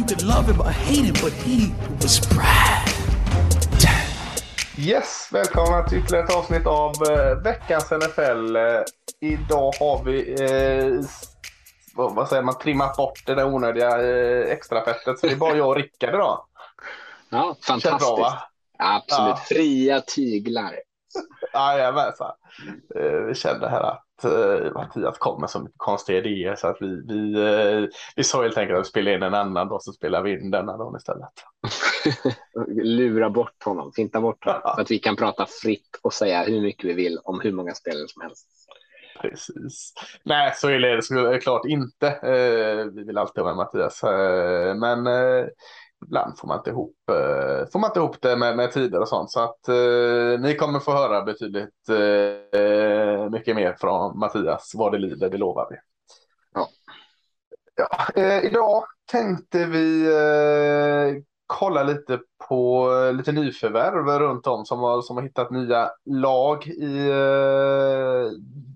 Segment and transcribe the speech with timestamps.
[0.00, 2.88] You could love him or hate him, but he was Brad.
[4.78, 8.56] Yes, välkomna till ytterligare ett avsnitt av eh, veckans NFL.
[8.56, 8.82] Eh,
[9.20, 11.04] idag har vi, eh,
[11.94, 15.18] vad, säger man, trimmat bort det där onödiga eh, extrafettet.
[15.18, 16.44] Så det är bara jag och Rickard idag.
[17.30, 18.10] Ja, bra, fantastiskt.
[18.10, 18.42] va?
[18.78, 19.28] Absolut.
[19.28, 19.36] Ja.
[19.36, 20.74] Fria tyglar.
[21.54, 22.32] Jajamensan.
[22.96, 26.76] Eh, vi kände här att eh, Mattias kom med så mycket konstiga idéer så att
[26.80, 29.92] vi, vi, eh, vi sa helt enkelt att vi spelar in en annan dag så
[29.92, 31.32] spelar vi in denna dagen istället.
[32.82, 34.60] Lura bort honom, finta bort honom.
[34.64, 37.74] Så att vi kan prata fritt och säga hur mycket vi vill om hur många
[37.74, 38.46] spelare som helst.
[39.20, 39.92] Precis.
[40.22, 42.08] Nej, så är det såklart inte.
[42.08, 44.02] Eh, vi vill alltid ha med Mattias.
[44.04, 45.46] Eh, men eh,
[46.06, 49.08] ibland får man inte ihop, eh, får man inte ihop det med, med tider och
[49.08, 49.30] sånt.
[49.30, 54.98] Så att eh, ni kommer få höra betydligt eh, mycket mer från Mattias vad det
[54.98, 55.76] lider, det lovar vi.
[56.54, 56.68] Ja.
[57.76, 64.78] Ja, eh, idag tänkte vi eh, kolla lite på eh, lite nyförvärv runt om som
[64.78, 67.10] har, som har hittat nya lag i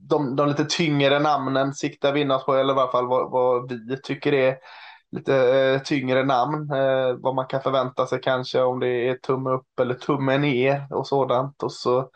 [0.09, 3.31] de, de lite tyngre namnen siktar vi in oss på, eller i alla fall vad,
[3.31, 4.57] vad vi tycker är
[5.15, 6.71] lite eh, tyngre namn.
[6.71, 10.87] Eh, vad man kan förvänta sig kanske om det är tumme upp eller tumme ner
[10.91, 11.63] och sådant.
[11.63, 12.11] Och så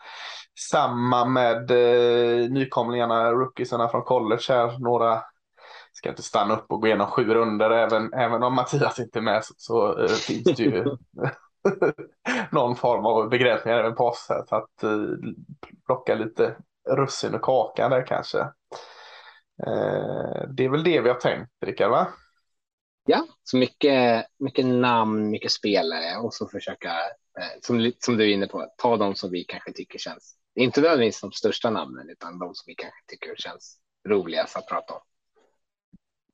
[0.71, 5.21] samma med eh, nykomlingarna, rookiesarna från college här, några
[5.93, 9.23] ska inte stanna upp och gå igenom sju runder även, även om Mattias inte är
[9.23, 10.85] med så, så finns det ju
[12.51, 14.69] någon form av begränsningar även på oss här så att
[15.85, 16.55] plocka lite
[16.89, 18.47] russin ur kakan där kanske.
[20.49, 22.07] Det är väl det vi har tänkt Rickard va?
[23.11, 26.89] Ja, så mycket, mycket namn, mycket spelare och så försöka,
[27.39, 30.81] eh, som, som du är inne på, ta de som vi kanske tycker känns, inte
[30.81, 33.77] nödvändigtvis de största namnen, utan de som vi kanske tycker känns
[34.09, 35.01] roligast att prata om.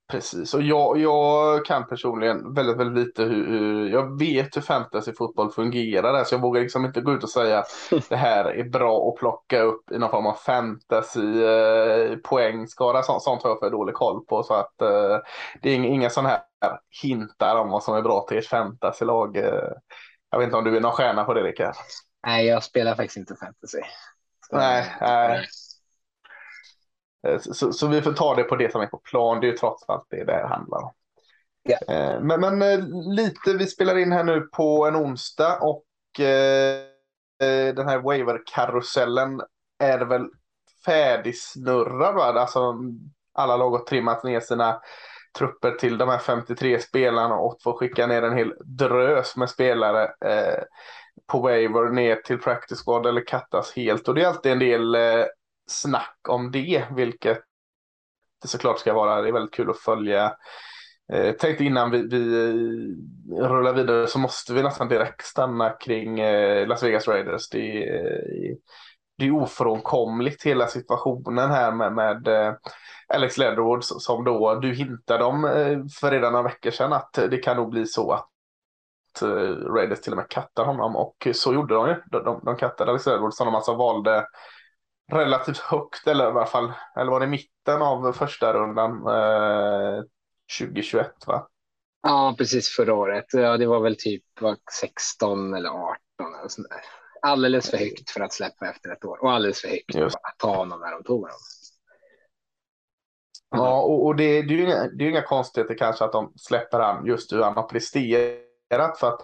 [0.08, 5.52] Precis, och jag, jag kan personligen väldigt, väldigt lite hur, jag vet hur fantasy fotboll
[5.52, 7.64] fungerar så jag vågar liksom inte gå ut och säga
[8.10, 12.18] det här är bra att plocka upp i någon form av fantasy eh,
[13.04, 15.18] sånt, sånt har jag för dålig koll på så att eh,
[15.62, 16.40] det är inga, sådana här
[17.04, 19.38] hintar om vad som är bra till ert fantasylag.
[19.38, 19.72] Eh,
[20.32, 21.76] jag vet inte om du är någon stjärna på det Rickard?
[22.28, 23.80] Nej, jag spelar faktiskt inte fantasy.
[24.50, 25.46] Så- Nej, nej.
[27.26, 29.40] Eh, Så, så vi får ta det på det som är på plan.
[29.40, 30.92] Det är ju trots allt det det här handlar om.
[31.88, 32.80] Eh, Men, men eh,
[33.16, 36.82] lite, vi spelar in här nu på en onsdag och eh,
[37.76, 39.42] den här waiver-karusellen
[39.80, 40.30] är väl
[40.86, 42.24] färdigsnurrad va?
[42.24, 42.76] Alltså
[43.34, 44.82] alla lag har trimmat ner sina
[45.38, 50.04] trupper till de här 53 spelarna och får skicka ner en hel drös med spelare
[50.04, 50.64] eh,
[51.28, 54.96] på waiver ner till practice squad eller kattas helt och det är alltid en del
[54.96, 55.26] eh,
[55.68, 57.40] snack om det, vilket
[58.42, 59.22] det såklart ska vara.
[59.22, 60.36] Det är väldigt kul att följa.
[61.14, 66.20] Eh, tänkte innan vi, vi eh, rullar vidare så måste vi nästan direkt stanna kring
[66.20, 67.50] eh, Las Vegas Raiders.
[67.50, 68.56] Det är,
[69.18, 72.54] det är ofrånkomligt hela situationen här med, med eh,
[73.08, 77.38] Alex Leatherwood som då du hintade om eh, för redan några veckor sedan att det
[77.38, 79.28] kan nog bli så att eh,
[79.74, 81.96] Raiders till och med kattar honom och så gjorde de ju.
[82.12, 84.26] De, de, de kattade Alex Leatherwood som de alltså valde
[85.12, 90.04] relativt högt, eller i alla fall, eller var det mitten av första rundan eh,
[90.60, 91.48] 2021 va?
[92.04, 93.26] Ja, precis förra året.
[93.34, 95.96] Ja, det var väl typ vad, 16 eller 18
[96.40, 96.82] eller sånt där.
[97.22, 100.16] Alldeles för högt för att släppa efter ett år och alldeles för högt Just.
[100.16, 101.38] att ta honom när de tog honom.
[103.50, 106.12] Ja, och, och det, det, är ju inga, det är ju inga konstigheter kanske att
[106.12, 109.22] de släpper han just hur han har presterat för att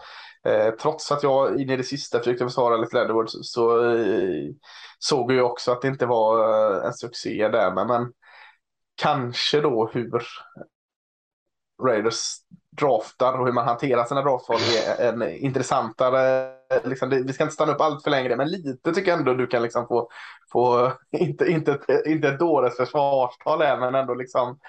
[0.48, 4.50] eh, trots att jag in i det sista försökte försvara lite Leatherwood så, så eh,
[5.00, 6.40] såg jag också att det inte var
[6.82, 8.14] eh, en succé där men, men
[8.96, 10.12] kanske då hur
[11.84, 12.36] Raiders
[12.78, 14.60] draftar och hur man hanterar sina draftval
[15.00, 16.52] är en intressantare,
[16.84, 19.34] liksom, det, vi ska inte stanna upp allt för länge, men lite tycker jag ändå
[19.34, 20.10] du kan liksom få,
[20.52, 24.60] få inte, inte, ett- inte ett dåres försvarstal här, men ändå liksom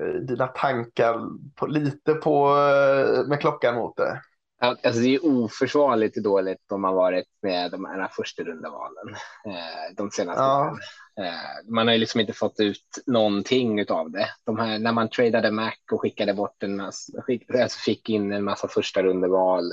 [0.00, 1.20] eh, dina tankar
[1.54, 4.20] på, lite på, eh, med klockan mot det.
[4.68, 9.08] Alltså det är oförsvarligt dåligt de har varit med de här första rundavalen
[9.46, 10.60] eh, de senaste ja.
[10.60, 10.78] åren.
[11.20, 14.28] Eh, man har ju liksom inte fått ut någonting av det.
[14.44, 18.32] De här, när man tradade Mac och skickade bort en massa, skick, alltså fick in
[18.32, 19.72] en massa första rundeval.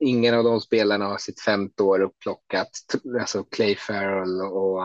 [0.00, 2.70] Ingen av de spelarna har sitt femte år upplockat.
[3.20, 4.82] Alltså Clay Farrell och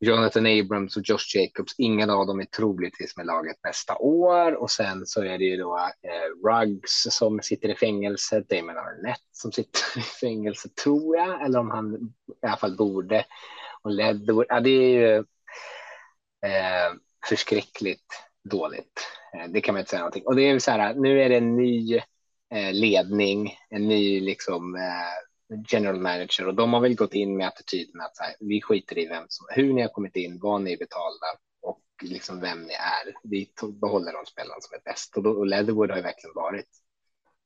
[0.00, 4.52] Jonathan Abrams och Josh Jacobs, ingen av dem är troligtvis med laget nästa år.
[4.52, 9.20] Och sen så är det ju då eh, Ruggs som sitter i fängelse, Damon Arnett
[9.32, 12.12] som sitter i fängelse tror jag, eller om han
[12.42, 13.24] i alla fall borde.
[13.82, 15.16] Och Leatherwood, ja det är ju
[16.50, 16.94] eh,
[17.28, 18.12] förskräckligt
[18.50, 19.06] dåligt.
[19.34, 20.26] Eh, det kan man inte säga någonting.
[20.26, 21.96] Och det är så här, nu är det en ny
[22.54, 25.33] eh, ledning, en ny liksom eh,
[25.68, 29.06] general manager och de har väl gått in med attityden att här, vi skiter i
[29.06, 31.26] vem som, hur ni har kommit in, vad ni är betalda
[31.62, 33.14] och liksom vem ni är.
[33.22, 36.68] Vi behåller de spelarna som är bäst och, då, och Leatherwood har ju verkligen varit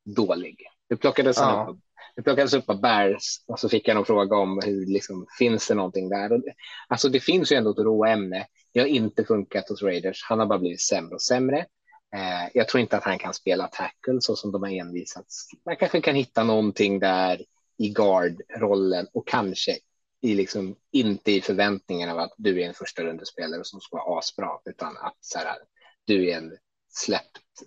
[0.04, 0.62] dålig.
[0.88, 1.66] Det plockades, ja.
[1.70, 1.80] upp,
[2.16, 5.68] det plockades upp av Bears och så fick jag en fråga om hur liksom, finns
[5.68, 6.32] det någonting där?
[6.32, 6.42] Och,
[6.88, 8.46] alltså det finns ju ändå ett råämne.
[8.72, 10.24] Det har inte funkat hos Raiders.
[10.28, 11.66] Han har bara blivit sämre och sämre.
[12.14, 15.48] Eh, jag tror inte att han kan spela tackle så som de har envisats.
[15.66, 17.42] Man kanske kan hitta någonting där
[17.78, 19.78] i guard-rollen och kanske
[20.20, 24.18] i liksom, inte i förväntningen av att du är en första rundespelare som ska vara
[24.18, 25.58] asbra, utan att så här,
[26.04, 26.56] du är en
[26.88, 27.62] släppt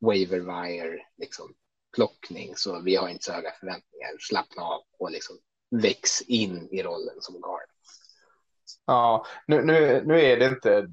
[0.00, 1.54] waiver wire liksom,
[1.94, 4.08] plockning, så vi har inte så höga förväntningar.
[4.18, 5.36] Slappna av och liksom
[5.70, 7.60] väx in i rollen som guard.
[8.86, 10.92] Ja, nu, nu, nu är det inte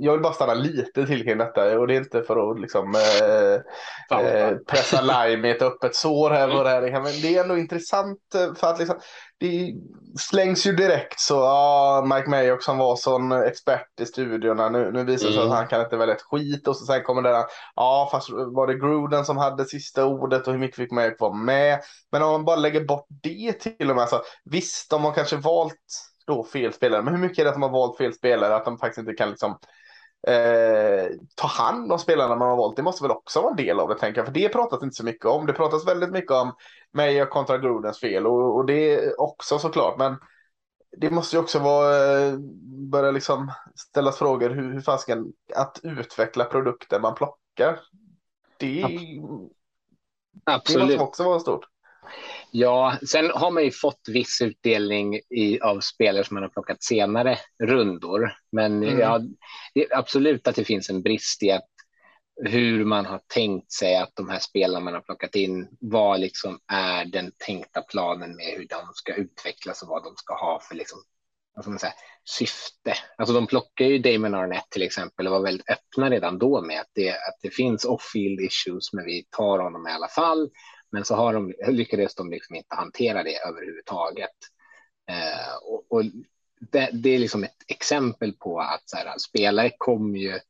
[0.00, 2.94] jag vill bara stanna lite till kring detta och det är inte för att liksom,
[2.94, 6.92] eh, eh, pressa lime i ett öppet sår här och där.
[6.92, 8.96] Men det är ändå intressant eh, för att liksom,
[9.40, 9.74] det
[10.18, 15.04] slängs ju direkt så ja, Mike Mayock som var sån expert i studiorna nu, nu
[15.04, 15.52] visar det sig mm.
[15.52, 17.44] att han kan inte välja ett skit och så sen kommer det där,
[17.76, 21.34] ja fast var det Gruden som hade sista ordet och hur mycket fick Mayock vara
[21.34, 21.80] med?
[22.12, 25.36] Men om man bara lägger bort det till och med, så visst de har kanske
[25.36, 25.74] valt
[26.24, 27.02] då fel spelare.
[27.02, 28.56] Men hur mycket är det att de har valt fel spelare?
[28.56, 29.58] Att de faktiskt inte kan liksom
[30.26, 32.76] eh, ta hand om spelarna man har valt.
[32.76, 34.26] Det måste väl också vara en del av det tänker jag.
[34.26, 35.46] För det pratas inte så mycket om.
[35.46, 36.52] Det pratas väldigt mycket om
[36.92, 39.98] mig kontra Grudens fel och, och det är också såklart.
[39.98, 40.16] Men
[40.96, 42.36] det måste ju också vara, eh,
[42.90, 47.80] börja liksom ställas frågor hur, hur fasken att utveckla produkter man plockar.
[48.56, 48.84] Det,
[50.44, 50.88] Absolut.
[50.88, 51.73] det måste också vara stort.
[52.56, 56.82] Ja, sen har man ju fått viss utdelning i, av spelare som man har plockat
[56.82, 58.32] senare rundor.
[58.52, 58.98] Men mm.
[58.98, 59.20] ja,
[59.90, 61.68] absolut att det finns en brist i att
[62.44, 66.58] hur man har tänkt sig att de här spelarna man har plockat in, vad liksom
[66.72, 70.74] är den tänkta planen med hur de ska utvecklas och vad de ska ha för
[70.74, 70.98] liksom,
[71.66, 71.92] man säga,
[72.24, 72.94] syfte.
[73.18, 76.80] Alltså de plockar ju Damon Arnett till exempel och var väldigt öppna redan då med
[76.80, 80.50] att det, att det finns off-field issues, men vi tar honom i alla fall
[80.94, 84.30] men så har de, lyckades de liksom inte hantera det överhuvudtaget.
[85.10, 86.04] Eh, och, och
[86.72, 90.40] det, det, är liksom ett exempel på att så här, spelare kommer ju.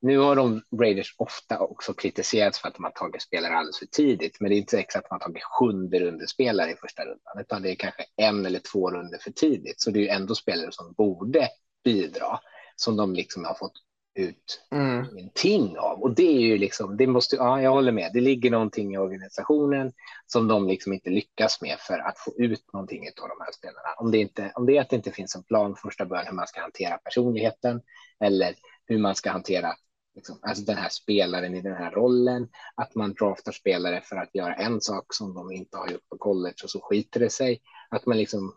[0.00, 3.86] Nu har de Raiders ofta också kritiserats för att de har tagit spelare alldeles för
[3.86, 7.40] tidigt, men det är inte exakt att de har tagit sjunde rundespelare i första rundan,
[7.40, 9.80] utan det är kanske en eller två runder för tidigt.
[9.80, 11.48] Så det är ju ändå spelare som borde
[11.84, 12.40] bidra
[12.76, 13.72] som de liksom har fått
[14.14, 15.06] ut mm.
[15.12, 16.02] ingenting av.
[16.02, 18.98] Och det är ju liksom, det måste, ja, jag håller med, det ligger någonting i
[18.98, 19.92] organisationen
[20.26, 23.94] som de liksom inte lyckas med för att få ut någonting av de här spelarna.
[23.98, 26.34] Om det, inte, om det är att det inte finns en plan första början hur
[26.34, 27.80] man ska hantera personligheten
[28.20, 28.54] eller
[28.86, 29.74] hur man ska hantera
[30.14, 34.34] liksom, alltså den här spelaren i den här rollen, att man draftar spelare för att
[34.34, 37.60] göra en sak som de inte har gjort på college och så skiter det sig,
[37.90, 38.56] att man liksom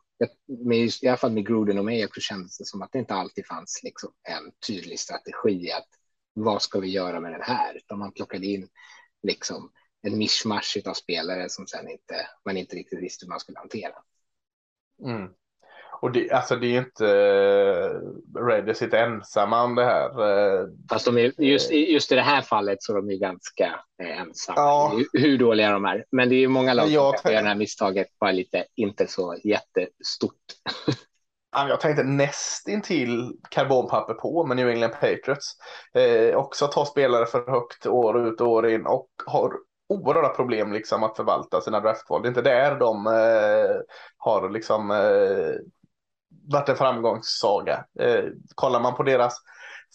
[0.65, 3.13] med, i alla fall med Gruden och mig så kändes det som att det inte
[3.13, 5.87] alltid fanns liksom en tydlig strategi att
[6.33, 7.75] vad ska vi göra med den här?
[7.77, 8.67] Utan man plockade in
[9.23, 13.59] liksom en mischmasch av spelare som sen inte man inte riktigt visste hur man skulle
[13.59, 13.95] hantera.
[15.03, 15.29] Mm.
[16.01, 20.21] Och det, alltså det är inte uh, Raiders sitter ensamma om det här.
[20.21, 23.65] Uh, Fast de är, just, just i det här fallet så är de ganska
[24.03, 24.59] uh, ensamma.
[24.59, 24.93] Ja.
[25.13, 26.05] Hur dåliga de är.
[26.11, 29.35] Men det är ju många lag som gör det här misstaget bara lite inte så
[29.43, 30.33] jättestort.
[31.57, 35.51] Jag tänkte nästintill karbonpapper på med New England Patriots.
[35.93, 39.53] Eh, också ta spelare för högt år ut och år in och har
[39.89, 42.21] oerhörda problem liksom att förvalta sina draftval.
[42.21, 43.75] Det är inte där de eh,
[44.17, 45.55] har liksom eh,
[46.47, 47.85] varit en framgångssaga.
[47.99, 48.23] Eh,
[48.55, 49.37] kollar man på deras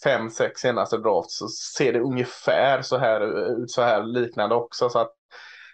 [0.03, 4.89] fem, sex senaste drafts så ser det ungefär så här ut, så här liknande också.
[4.89, 5.11] Så att,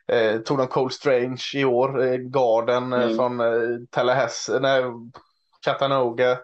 [0.07, 3.15] eh, tog de Cole Strange i år, eh, garden eh, mm.
[3.15, 4.83] från eh, Tallahassee, nej,
[5.65, 6.39] Chattanooga.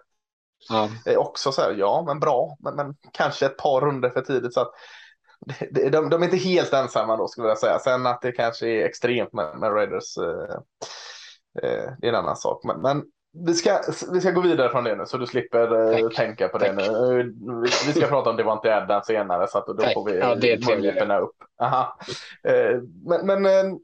[0.68, 0.88] Ja.
[1.06, 4.54] Eh, också så här, ja men bra, men, men kanske ett par runder för tidigt.
[4.54, 4.70] Så att,
[5.70, 7.78] de, de, de är inte helt ensamma då skulle jag säga.
[7.78, 10.18] Sen att det kanske är extremt med, med Raiders.
[10.18, 10.56] Eh,
[11.62, 12.64] eh, det är en annan sak.
[12.64, 13.02] Men, men,
[13.34, 13.80] vi, ska,
[14.12, 16.68] vi ska gå vidare från det nu så du slipper eh, tänka på Tack.
[16.68, 17.22] det nu.
[17.62, 19.94] Vi, vi ska prata om Devonte Adams senare så att då Tack.
[19.94, 21.36] får vi ja, det är möjligheterna upp.
[21.62, 21.98] Aha.
[22.42, 23.76] Eh, men, men eh,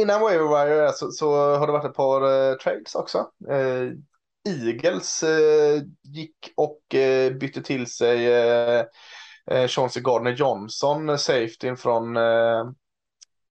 [0.00, 3.26] innan waiver så, så har det varit ett par trades också.
[4.48, 5.24] Eagles
[6.02, 6.80] gick och
[7.40, 8.28] bytte till sig
[9.68, 12.16] Chauncey Gardner Johnson, safetyn från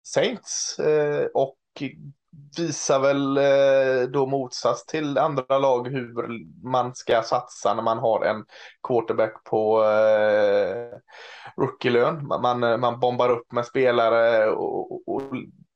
[0.04, 0.80] Saints
[1.34, 1.58] och
[2.58, 3.40] visar väl
[4.12, 6.14] då motsats till andra lag hur
[6.70, 8.46] man ska satsa när man har en
[8.88, 10.98] quarterback på eh,
[11.58, 12.28] rookie-lön.
[12.28, 15.22] Man, man bombar upp med spelare och, och,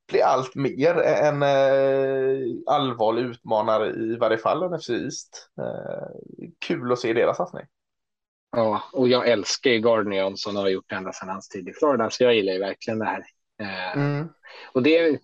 [0.09, 5.49] blir allt mer en eh, allvarlig utmanare i varje fall NFC East.
[5.61, 7.65] Eh, kul att se deras satsning.
[8.51, 11.67] Ja, och jag älskar ju Gardner Johnson och har gjort det ända sedan hans tid
[11.67, 13.23] i Florida, så jag gillar ju verkligen det här.
[13.61, 14.29] Eh, mm.
[14.73, 15.19] Och det är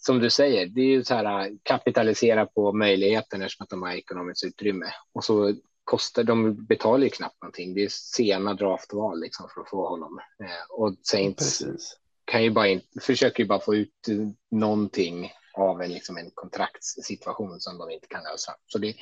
[0.00, 3.82] som du säger, det är ju så här eh, kapitalisera på möjligheten eftersom att de
[3.82, 5.54] har ekonomiskt utrymme och så
[5.84, 7.74] kostar de betalar ju knappt någonting.
[7.74, 11.96] Det är sena draftval liksom för att få honom eh, och Saints Precis
[12.30, 14.06] kan ju bara in, försöker ju bara få ut
[14.50, 18.52] någonting av en, liksom en kontraktssituation som de inte kan lösa.
[18.66, 18.94] Så det är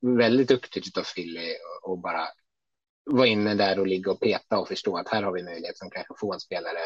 [0.00, 2.28] väldigt duktigt av Philly och bara
[3.04, 5.90] vara inne där och ligga och peta och förstå att här har vi möjlighet som
[5.90, 6.78] kanske få en spelare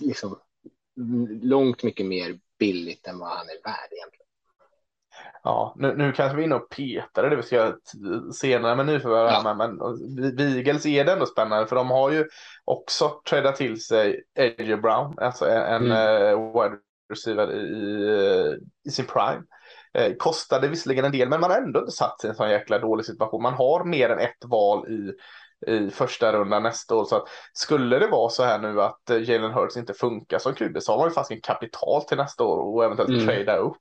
[0.00, 0.38] liksom,
[1.42, 4.26] långt mycket mer billigt än vad han är värd egentligen.
[5.42, 7.74] Ja, nu, nu kanske vi är inne och petar det vi ska
[8.34, 9.26] senare med nyförvärv.
[9.26, 9.54] Ja.
[9.54, 12.24] Men, men Beagles är det ändå spännande för de har ju
[12.64, 15.92] också tradat till sig Edge Brown, alltså en mm.
[15.92, 16.78] uh, wide
[17.10, 19.42] receiver i, i sin prime.
[19.94, 22.50] Eh, kostade visserligen en del, men man har ändå inte satt sig i en sån
[22.50, 23.42] jäkla dålig situation.
[23.42, 25.12] Man har mer än ett val i,
[25.66, 27.04] i första rundan nästa år.
[27.04, 30.54] Så att skulle det vara så här nu att eh, Jalen Hurts inte funkar som
[30.54, 33.26] QB så har man ju fast en kapital till nästa år och eventuellt mm.
[33.26, 33.76] trada upp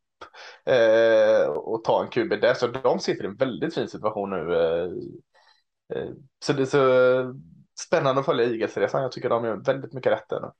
[0.65, 2.53] eh, och ta en QB där.
[2.53, 4.55] Så de sitter i en väldigt fin situation nu.
[4.55, 4.89] Eh,
[5.97, 6.09] eh,
[6.45, 7.39] så det är så
[7.79, 9.01] spännande att följa Eagles-resan.
[9.01, 10.51] Jag tycker de gör väldigt mycket rätt där nu.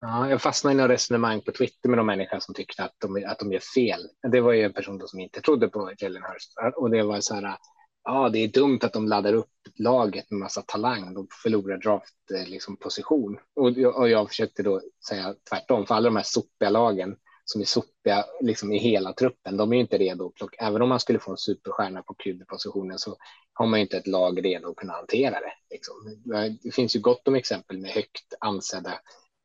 [0.00, 3.24] Ja, jag fastnade i några resonemang på Twitter med någon människa som tyckte att de,
[3.26, 4.00] att de gör fel.
[4.32, 7.34] Det var ju en person som inte trodde på Jalen Hurst och det var så
[7.34, 7.56] här.
[8.04, 11.14] Ja, det är dumt att de laddar upp laget med massa talang.
[11.14, 12.40] De förlorar draftposition.
[12.40, 16.22] Eh, liksom, position och jag, och jag försökte då säga tvärtom för alla de här
[16.22, 19.56] sopiga lagen som är sopiga liksom i hela truppen.
[19.56, 20.56] De är inte redo att plocka.
[20.66, 23.16] Även om man skulle få en superstjärna på QB-positionen så
[23.52, 25.52] har man inte ett lag redo att kunna hantera det.
[25.70, 25.94] Liksom.
[26.34, 28.92] Eh, det finns ju gott om exempel med högt ansedda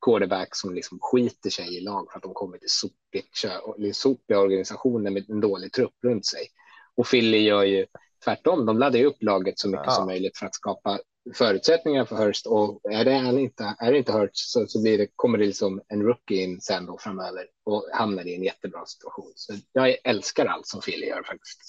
[0.06, 5.12] quarterbacks som liksom skiter sig i lag för att de kommer till sopiga, sopiga organisationer
[5.12, 6.48] med en dålig trupp runt sig.
[6.96, 7.86] Och Philly gör ju
[8.24, 8.66] tvärtom.
[8.66, 9.92] De laddar upp laget så mycket ja.
[9.92, 11.00] som möjligt för att skapa
[11.34, 15.08] förutsättningar för Hurst och är det inte, är det inte Hurst så, så blir det,
[15.16, 19.32] kommer det liksom en rookie in sen då framöver och hamnar i en jättebra situation.
[19.36, 21.60] Så jag älskar allt som Philly gör faktiskt.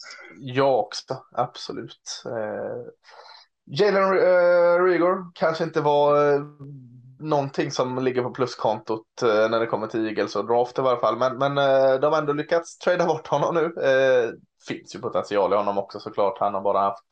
[0.40, 2.22] Jag också, absolut.
[2.26, 2.92] Eh,
[3.72, 6.44] Jalen uh, Rigor kanske inte var uh,
[7.18, 11.00] någonting som ligger på pluskontot uh, när det kommer till Eagles och draft i varje
[11.00, 13.72] fall, men, men uh, de har ändå lyckats trada bort honom nu.
[14.68, 16.38] Finns ju potential i honom också såklart.
[16.38, 17.04] Han har bara haft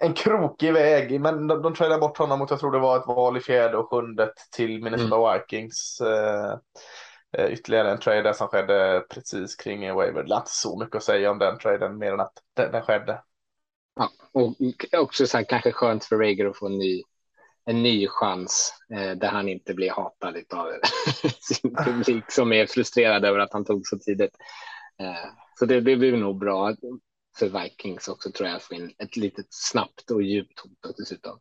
[0.00, 3.06] en krokig väg, men de, de tradade bort honom mot, jag tror det var ett
[3.06, 5.40] val i fjärde och sjunde till Minnesota mm.
[5.40, 6.02] Vikings.
[6.04, 6.56] Uh,
[7.48, 10.22] ytterligare en trade som skedde precis kring waiver.
[10.22, 12.82] Det är inte så mycket att säga om den traden mer än att den, den
[12.82, 13.22] skedde.
[13.96, 14.54] Ja, och
[15.02, 17.02] också så här, kanske skönt för Rager att få en ny,
[17.64, 20.72] en ny chans eh, där han inte blir hatad av
[21.40, 24.36] sin publik som är frustrerad över att han tog så tidigt.
[25.00, 26.74] Eh, så det, det blir nog bra
[27.38, 31.38] för Vikings också tror jag, att få in ett litet snabbt och djupt hot dessutom.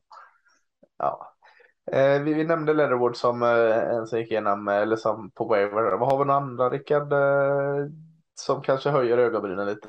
[0.98, 1.36] Ja.
[1.91, 5.46] Eh, vi, vi, nämnde Leatherwood som eh, en som gick igenom, eh, eller som på
[5.46, 5.98] waiver.
[5.98, 7.88] Vad har vi några andra, Rickard, eh,
[8.36, 9.88] som kanske höjer ögonbrynen lite?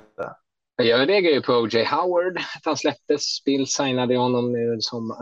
[0.77, 1.85] Jag reagerar ju på O.J.
[1.85, 3.45] Howard, att han släpptes.
[3.45, 5.17] Bill signade honom nu som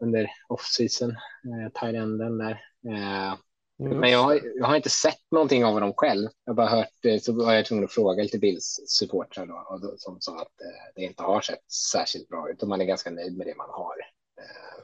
[0.00, 2.60] under off-season, eh, tight-enden där.
[2.88, 3.34] Eh,
[3.80, 3.98] Mm.
[3.98, 6.28] Men jag har, jag har, inte sett någonting av honom själv.
[6.44, 9.94] Jag har bara hört, så var jag tvungen att fråga lite Bills supportrar då, då,
[9.96, 13.10] som sa att eh, det inte har sett särskilt bra ut och man är ganska
[13.10, 13.94] nöjd med det man har.
[14.40, 14.82] Eh,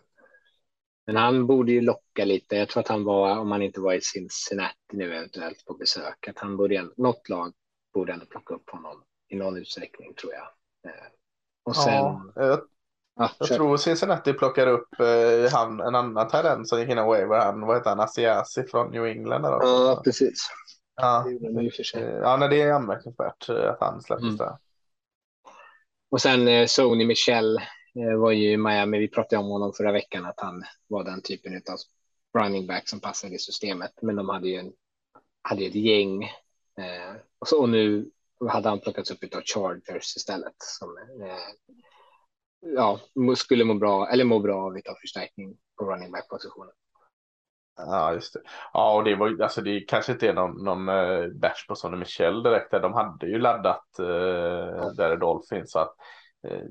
[1.06, 2.56] men han borde ju locka lite.
[2.56, 6.28] Jag tror att han var, om han inte var i Cincinnati nu eventuellt på besök,
[6.28, 7.52] att han borde, något lag
[7.94, 10.48] borde ändå plocka upp honom i någon utsträckning tror jag.
[10.92, 11.06] Eh,
[11.64, 12.62] och sen, ja,
[13.14, 17.38] Ja, jag tror Cincinnati plockade upp eh, han, en annan talent som gick in waiver.
[17.38, 19.44] Han, vad heter han, Asiasi från New England?
[19.44, 20.50] Eller ja, precis.
[20.96, 24.36] Ja, det, eh, ja nej, det är anmärkningsvärt eh, att han släpptes mm.
[24.36, 24.56] där.
[26.10, 27.56] Och sen eh, Sony Michel
[27.94, 28.98] eh, var ju i Miami.
[28.98, 31.78] Vi pratade om honom förra veckan att han var den typen av
[32.38, 34.72] running back som passade i systemet, men de hade ju en,
[35.42, 36.24] hade ett gäng
[36.78, 38.10] eh, och, så, och nu
[38.48, 41.74] hade han plockats upp av Chargers istället som eh,
[42.62, 43.00] ja,
[43.36, 46.72] skulle må bra eller må bra av lite förstärkning på running back positionen.
[47.76, 48.40] Ja, just det.
[48.72, 51.96] Ja, och det var alltså det kanske inte är någon, någon uh, bash på Sonny
[51.96, 52.70] Michel direkt.
[52.70, 54.92] De hade ju laddat uh, ja.
[54.96, 55.94] där Dolphins så att
[56.50, 56.68] uh,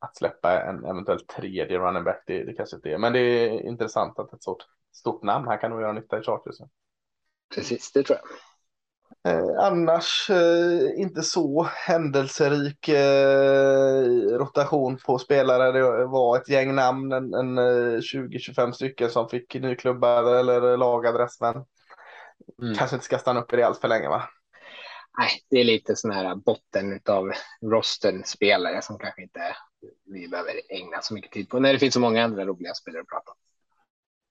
[0.00, 2.98] att släppa en eventuellt tredje running back, det, det kanske inte är.
[2.98, 6.22] Men det är intressant att ett sånt stort namn här kan nog göra nytta i
[6.22, 6.56] Chargers.
[7.54, 8.28] Precis, det tror jag.
[9.28, 14.02] Eh, annars eh, inte så händelserik eh,
[14.38, 15.72] rotation på spelare.
[15.72, 21.40] Det var ett gäng namn, en, en 20-25 stycken som fick nyklubbar eller lagadress.
[21.40, 21.54] Men
[22.62, 22.74] mm.
[22.74, 24.28] kanske inte ska stanna upp i det allt för länge va?
[25.18, 27.32] Nej, det är lite sån här botten av
[27.62, 29.56] rosten spelare som kanske inte
[30.04, 33.02] vi behöver ägna så mycket tid på när det finns så många andra roliga spelare
[33.02, 33.38] att prata om.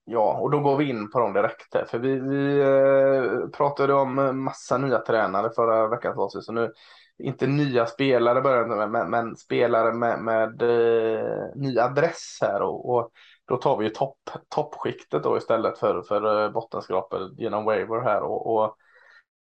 [0.08, 1.74] Ja, och då går vi in på dem direkt.
[1.74, 6.44] Här, för vi, vi eh, pratade om eh, massa nya tränare förra veckans avsnitt.
[6.44, 6.72] Så nu,
[7.18, 12.62] inte nya spelare börjar med, men, men spelare med, med eh, ny adress här.
[12.62, 13.12] Och, och,
[13.48, 14.18] då tar vi ju topp,
[14.50, 18.22] toppskiktet då istället för, för eh, bottenskrapet genom waiver här.
[18.22, 18.76] Och, och,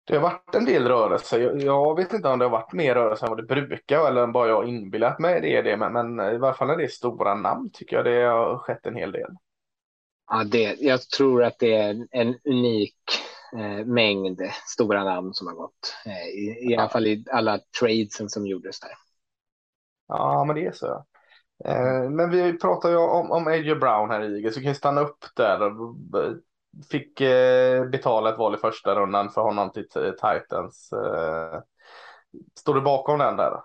[0.05, 1.39] det har varit en del rörelse.
[1.39, 4.27] Jag, jag, vet inte om det har varit mer rörelse än vad det brukar eller
[4.27, 5.77] bara jag inbillat mig det är det.
[5.77, 8.85] Men, men i varje fall när det är stora namn tycker jag det har skett
[8.85, 9.29] en hel del.
[10.29, 12.95] Ja, det, jag tror att det är en unik
[13.53, 15.95] eh, mängd stora namn som har gått.
[16.05, 18.91] Eh, i, I alla fall i alla tradesen som gjordes där.
[20.07, 21.05] Ja, men det är så.
[21.65, 25.01] Eh, men vi pratar ju om, om AJ Brown här i så kan vi stanna
[25.01, 25.71] upp där.
[26.91, 29.87] Fick eh, betala ett val i första rundan för honom till
[30.21, 30.93] Titans.
[30.93, 31.61] Eh,
[32.59, 33.61] står du bakom den där?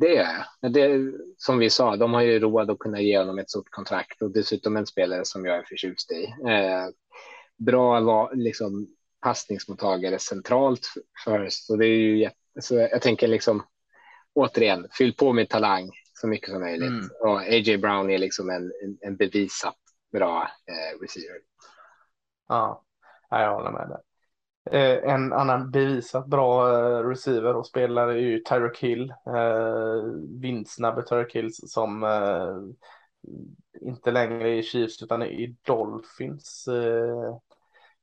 [0.00, 1.12] Det är det.
[1.36, 4.30] Som vi sa, de har ju råd att kunna ge honom ett stort kontrakt och
[4.30, 6.24] dessutom en spelare som jag är förtjust i.
[6.24, 6.88] Eh,
[7.56, 8.86] bra liksom,
[9.20, 10.88] passningsmottagare centralt
[11.24, 11.64] först.
[11.64, 13.62] Så det är ju jätte, så jag tänker liksom
[14.34, 16.88] återigen, fyll på med talang så mycket som möjligt.
[16.88, 17.10] Mm.
[17.20, 19.76] Och AJ Brown är liksom en, en bevisat
[20.12, 21.36] bra eh, receiver.
[22.48, 22.84] Ja,
[23.30, 23.98] jag håller med dig.
[24.70, 29.10] Eh, en annan bevisat bra eh, receiver och spelare är ju Tyreek Hill.
[29.26, 30.02] Eh,
[30.40, 32.56] vindsnabbe Tyreek Hill som eh,
[33.80, 36.68] inte längre är i Chiefs utan är i Dolphins.
[36.68, 37.36] Eh,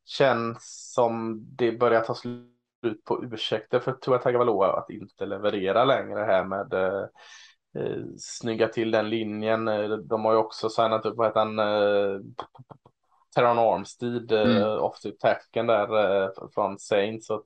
[0.05, 6.19] känns som det börjar ta slut på ursäkter för Tua Tagovailoa att inte leverera längre
[6.19, 7.05] här med eh,
[7.77, 9.67] eh, snygga till den linjen.
[9.67, 12.19] Eh, de har ju också signat upp, vad heter han, eh,
[13.35, 14.57] Terran Armstead, eh, mm.
[14.57, 17.27] uh, offensive tacken där uh, från Saints.
[17.27, 17.43] Så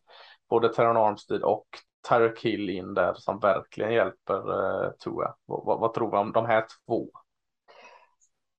[0.50, 1.67] både Terran Armstead och
[2.10, 5.36] Tyreek Hill in där som verkligen hjälper uh, Tua.
[5.45, 7.10] Vad, vad tror du om de här två?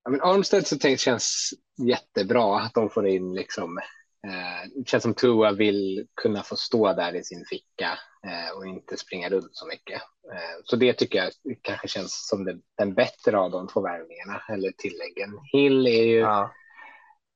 [0.05, 3.79] Ja, men Armstead så tänkt känns jättebra att de får in liksom.
[4.27, 8.67] Eh, det känns som Tua vill kunna få stå där i sin ficka eh, och
[8.67, 10.03] inte springa runt så mycket.
[10.33, 14.43] Eh, så det tycker jag kanske känns som den, den bättre av de två värvningarna
[14.49, 15.39] eller tilläggen.
[15.53, 16.51] Hill är ju ja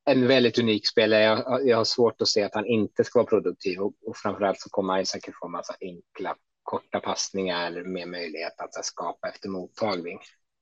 [0.05, 1.23] en väldigt unik spelare.
[1.23, 4.61] Jag, jag har svårt att se att han inte ska vara produktiv och, och framförallt
[4.61, 9.29] så kommer han säkert få en massa enkla korta passningar med möjlighet att här, skapa
[9.29, 10.19] efter mottagning.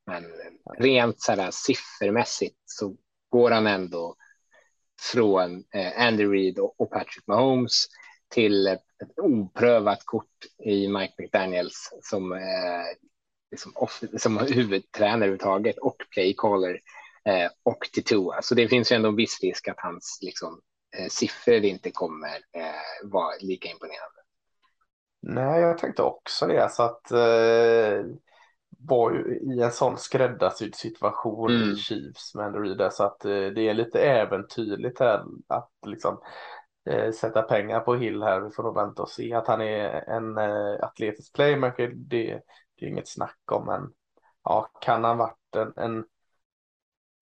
[0.07, 0.25] Men
[0.79, 2.97] rent så här, siffermässigt så
[3.29, 4.17] går han ändå
[5.13, 7.87] från eh, Andy Reid och, och, Patrick Mahomes
[8.29, 12.85] till ett, ett oprövat kort i Mike McDaniels som, eh,
[13.51, 16.81] liksom off, som huvudtränare överhuvudtaget och playcaller
[17.29, 18.43] eh, och till Tua.
[18.43, 20.61] Så det finns ju ändå en viss risk att hans liksom,
[20.99, 24.21] eh, siffror inte kommer eh, vara lika imponerande.
[25.23, 26.73] Nej, jag tänkte också det.
[26.73, 28.05] Så att eh,
[28.79, 31.71] var ju i en sån skräddarsydd situation mm.
[31.71, 36.21] i Chiefs med Andrew så att eh, det är lite äventyrligt här att liksom
[36.91, 38.41] eh, sätta pengar på Hill här.
[38.41, 41.93] Vi får nog vänta och se att han är en eh, atletisk playmaker.
[41.95, 42.41] Det,
[42.77, 43.93] det är inget snack om, men
[44.45, 46.05] ja, kan han varit en, en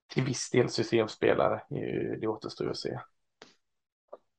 [0.09, 1.63] till viss del systemspelare.
[2.21, 3.01] Det återstår att se.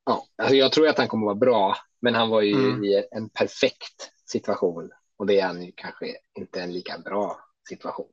[0.04, 2.84] Ja, alltså jag tror att han kommer att vara bra, men han var ju mm.
[2.84, 8.10] i en perfekt situation och det är han ju kanske inte en lika bra situation.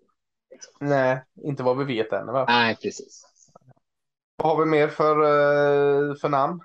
[0.51, 0.73] Liksom.
[0.79, 2.25] Nej, inte vad vi vet än.
[2.25, 2.45] Va?
[2.47, 3.23] Nej, precis.
[4.35, 6.61] Vad har vi mer för, eh, för namn?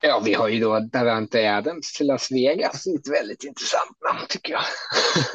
[0.00, 2.86] Ja, vi har ju då Davante Adams till Las Vegas.
[2.86, 4.62] Ett väldigt intressant namn tycker jag.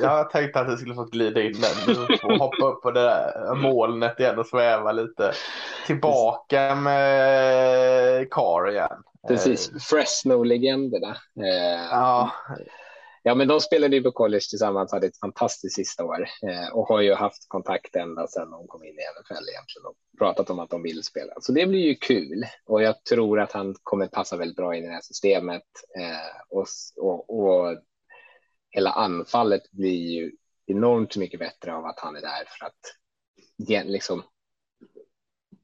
[0.02, 3.56] jag tänkte att det skulle få glida in den och hoppa upp på det där
[3.56, 5.34] molnet igen och sväva lite.
[5.88, 9.04] Tillbaka med Carr igen.
[9.28, 11.18] Precis, Fresno-legenderna.
[11.40, 12.32] Eh, ja.
[13.24, 16.88] Ja, men de spelade ju på college tillsammans, hade ett fantastiskt sista år eh, och
[16.88, 20.60] har ju haft kontakt ända sedan de kom in i NFL egentligen och pratat om
[20.60, 21.34] att de vill spela.
[21.40, 24.84] Så det blir ju kul och jag tror att han kommer passa väldigt bra in
[24.84, 25.64] i det här systemet
[25.98, 26.66] eh, och,
[26.98, 27.78] och, och
[28.70, 30.32] hela anfallet blir ju
[30.66, 34.24] enormt mycket bättre av att han är där för att liksom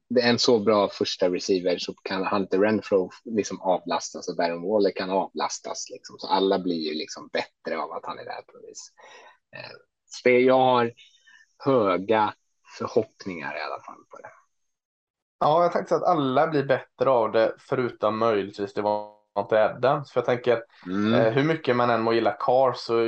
[0.08, 4.68] det är en så bra första receiver så kan Hunter Renfro liksom avlastas och Baron
[4.68, 5.90] Waller kan avlastas.
[5.90, 6.18] Liksom.
[6.18, 8.92] Så alla blir ju liksom bättre av att han är där på något vis.
[9.56, 9.70] Eh,
[10.06, 10.92] så jag har
[11.64, 12.34] höga
[12.78, 14.30] förhoppningar i alla fall på det.
[15.40, 20.12] Ja, jag tänkte att alla blir bättre av det förutom möjligtvis det var inte Adams.
[20.12, 21.14] För jag tänker mm.
[21.14, 23.06] eh, hur mycket man än må gilla Carr så är,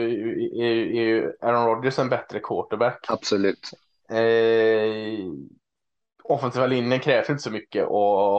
[0.62, 3.06] är, är Aaron Rodgers en bättre quarterback.
[3.08, 3.70] Absolut.
[4.10, 4.16] Eh,
[6.30, 7.90] offensiva linjen krävs inte så mycket att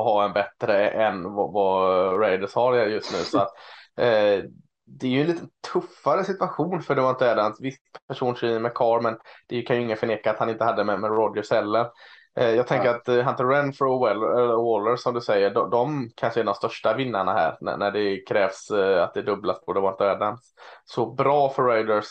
[0.04, 3.18] ha en bättre än vad, vad Raiders har just nu.
[3.18, 3.52] Så att,
[3.98, 4.44] eh,
[4.86, 7.62] det är ju en lite tuffare situation för det var inte Adams.
[7.62, 11.00] Visst personkemi med Carr, men det kan ju ingen förneka att han inte hade med,
[11.00, 11.90] med Rodgers heller.
[12.36, 12.96] Eh, jag tänker ja.
[12.96, 16.94] att eh, Hunter Renfro och Waller som du säger, de, de kanske är de största
[16.94, 20.54] vinnarna här när, när det krävs eh, att det dubblas på Devonta Adams.
[20.86, 22.08] Så bra för Raiders.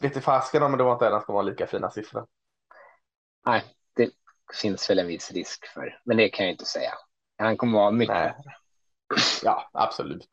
[0.00, 2.26] Vet inte fasken om Devonta Adams kommer ha lika fina siffror.
[3.46, 3.77] Nej, det
[4.54, 6.92] finns väl en viss risk för, men det kan jag inte säga.
[7.38, 8.34] Han kommer vara mycket Nej.
[9.42, 10.28] Ja, absolut.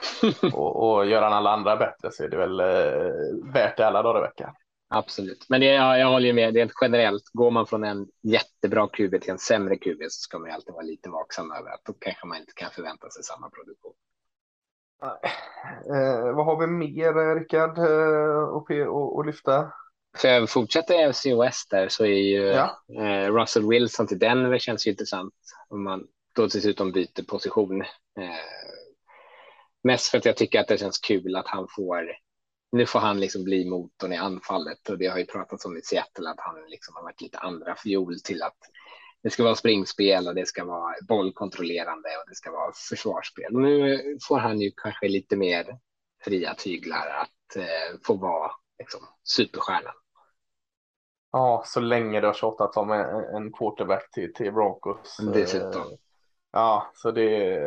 [0.53, 4.01] och, och gör han alla andra bättre så är det väl eh, värt det alla
[4.03, 4.55] dagar i veckan.
[4.87, 6.55] Absolut, men det, jag, jag håller ju med.
[6.55, 10.49] Rent generellt, går man från en jättebra QB till en sämre QB så ska man
[10.49, 13.49] ju alltid vara lite vaksam över att då kanske man inte kan förvänta sig samma
[13.49, 13.93] produktion.
[15.95, 19.71] Eh, vad har vi mer, Rickard, eh, att lyfta?
[20.17, 22.83] För jag fortsätter FC West där så är ju ja.
[22.99, 25.33] eh, Russell Wilson till Denver känns ju intressant
[25.69, 27.81] om man då dessutom byter position.
[27.81, 27.87] Eh,
[29.83, 32.11] mest för att jag tycker att det känns kul att han får
[32.71, 35.81] nu får han liksom bli motorn i anfallet och det har ju pratats om i
[35.81, 38.57] Seattle att han liksom har varit lite andra fiol till att
[39.23, 43.55] det ska vara springspel och det ska vara bollkontrollerande och det ska vara försvarsspel.
[43.55, 45.79] Och nu får han ju kanske lite mer
[46.23, 49.93] fria tyglar att eh, få vara liksom, superstjärnan.
[51.35, 52.91] Ja, så länge det har tjatats om
[53.35, 55.17] en quarterback till, till Broncos.
[55.33, 55.81] Dessutom.
[55.81, 55.87] Eh,
[56.55, 57.59] Ja, så det,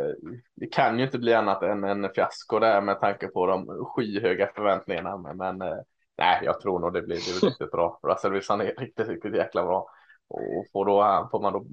[0.55, 4.51] det kan ju inte bli annat än en fiasko där med tanke på de skyhöga
[4.55, 5.17] förväntningarna.
[5.17, 5.79] Men, men eh,
[6.19, 8.01] nej, jag tror nog det blir, det blir riktigt bra.
[8.03, 9.91] Russell Wilson är riktigt, riktigt jäkla bra.
[10.29, 11.67] Och får, då, får man då,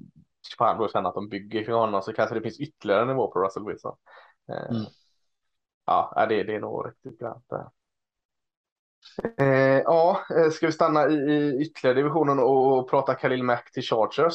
[0.58, 3.30] får han då känna att de bygger för honom så kanske det finns ytterligare nivå
[3.32, 3.96] på Russell Wilson.
[4.48, 4.86] Eh, mm.
[5.86, 7.52] Ja, det, det är nog riktigt grant.
[9.38, 13.82] Eh, ja, ska vi stanna i, i ytterligare divisionen och, och prata Khalil Mack till
[13.82, 14.34] Chargers?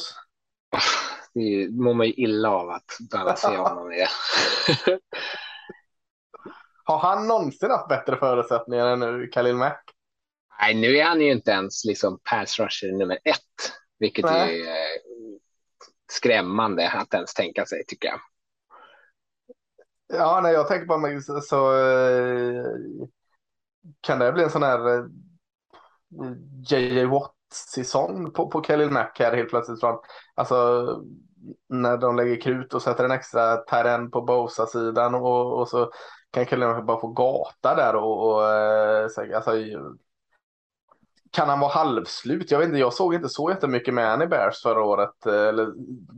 [1.34, 4.06] det mår man ju illa av att behöva se honom i.
[6.84, 9.90] Har han någonsin haft bättre förutsättningar än nu, Khalil Mack?
[10.60, 14.60] Nej, nu är han ju inte ens liksom pass rusher nummer ett, vilket Nej.
[14.60, 15.00] är eh,
[16.12, 18.20] skrämmande att ens tänka sig tycker jag.
[20.14, 22.64] Ja, när jag tänker på mig så, så eh,
[24.00, 25.04] kan det bli en sån här eh,
[26.68, 29.80] JJ Watt säsong på, på Khalil Mack här helt plötsligt.
[29.80, 29.98] Från,
[30.34, 30.86] alltså
[31.68, 35.90] när de lägger krut och sätter en extra terren på Bosa-sidan och, och så
[36.30, 39.02] kan Khalil Mack bara få gata där och, och eh,
[39.36, 39.52] alltså,
[41.32, 42.50] kan han vara halvslut?
[42.50, 45.26] Jag vet inte, jag såg inte så jättemycket med han i Bears förra året.
[45.26, 45.72] Eh, eller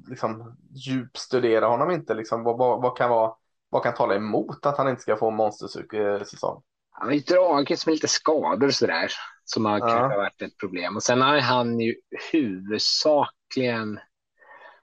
[0.09, 2.15] liksom djupstudera honom inte.
[2.15, 3.33] Liksom, vad, vad, vad, kan vara,
[3.69, 6.63] vad kan tala emot att han inte ska få en monstersäsong?
[6.97, 9.13] Han har ju dragits med lite skador sådär
[9.45, 9.89] som har ja.
[9.89, 10.97] kanske varit ett problem.
[10.97, 11.95] Och sen har han ju
[12.33, 14.01] huvudsakligen,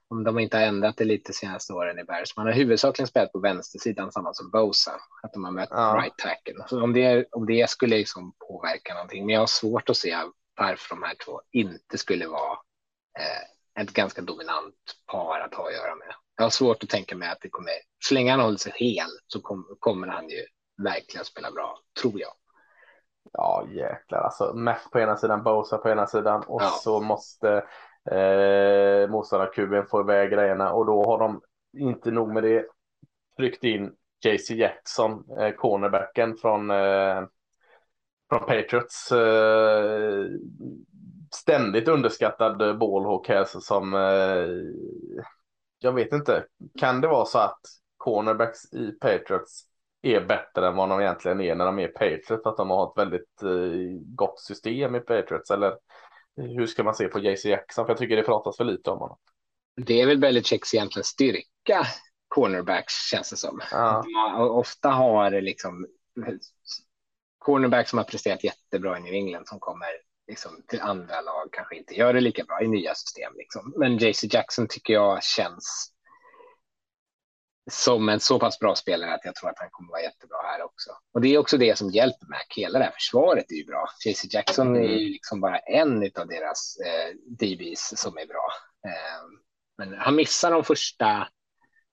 [0.09, 3.31] om de inte har ändrat det lite senaste åren i Bears, man har huvudsakligen spelat
[3.31, 4.91] på vänstersidan samma som Bosa,
[5.23, 6.01] att de har mött ja.
[6.01, 6.65] right tackle.
[6.67, 10.17] Så om det, om det skulle liksom påverka någonting, men jag har svårt att se
[10.57, 12.57] varför de här två inte skulle vara
[13.19, 14.75] eh, ett ganska dominant
[15.11, 16.15] par att ha att göra med.
[16.37, 19.09] Jag har svårt att tänka mig att det kommer, så länge han håller sig hel
[19.27, 20.45] så kom, kommer han ju
[20.83, 22.31] verkligen spela bra, tror jag.
[23.33, 24.53] Ja jäklar alltså.
[24.55, 26.67] Mac på ena sidan, Bosa på ena sidan och ja.
[26.67, 27.65] så måste
[28.11, 31.41] eh, motståndarkuben få iväg grejerna och då har de
[31.77, 32.65] inte nog med det
[33.37, 37.23] tryckt in JC Jackson, eh, cornerbacken från, eh,
[38.29, 39.11] från Patriots.
[39.11, 40.25] Eh,
[41.31, 44.47] ständigt underskattad ballhawk här som eh,
[45.79, 46.45] jag vet inte.
[46.79, 47.61] Kan det vara så att
[47.97, 49.63] cornerbacks i Patriots
[50.01, 52.45] är bättre än vad de egentligen är när de är Patriots.
[52.45, 55.51] Att de har ett väldigt eh, gott system i Patriots.
[55.51, 55.77] Eller
[56.35, 57.85] hur ska man se på JC Jackson?
[57.85, 59.17] För jag tycker det pratas för lite om honom.
[59.75, 61.87] Det är väl Belichicks egentligen styrka,
[62.27, 63.61] cornerbacks känns det som.
[63.71, 64.03] Ja.
[64.49, 65.87] ofta har liksom
[67.39, 69.89] cornerback som har presterat jättebra i New England som kommer
[70.27, 73.33] liksom, till andra lag kanske inte gör det lika bra i nya system.
[73.35, 73.73] Liksom.
[73.77, 75.90] Men JC Jackson tycker jag känns
[77.69, 80.63] som en så pass bra spelare att jag tror att han kommer vara jättebra här
[80.63, 80.89] också.
[81.13, 82.37] Och det är också det som hjälper Mac.
[82.55, 83.85] Hela det här försvaret är ju bra.
[84.05, 88.47] JC Jackson är ju liksom bara en av deras eh, DBs som är bra.
[88.87, 89.21] Eh,
[89.77, 91.27] men han missar de första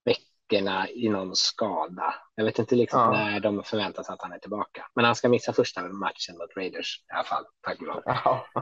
[0.04, 2.14] veckorna i någon skada.
[2.34, 3.10] Jag vet inte liksom ja.
[3.10, 4.86] när de förväntas att han är tillbaka.
[4.94, 7.44] Men han ska missa första matchen mot Raiders i alla fall.
[7.60, 8.02] Tack och lov.
[8.04, 8.46] Ja.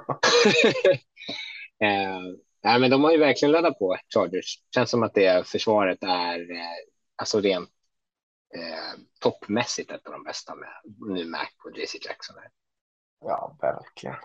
[1.84, 2.20] eh,
[2.64, 4.58] nej, men de har ju verkligen laddat på Chargers.
[4.74, 7.70] Känns som att det försvaret är eh, alltså rent
[8.54, 12.36] eh, toppmässigt ett av de bästa med nu Mac och JC Jackson.
[12.38, 12.50] Här.
[13.20, 14.16] Ja, verkligen.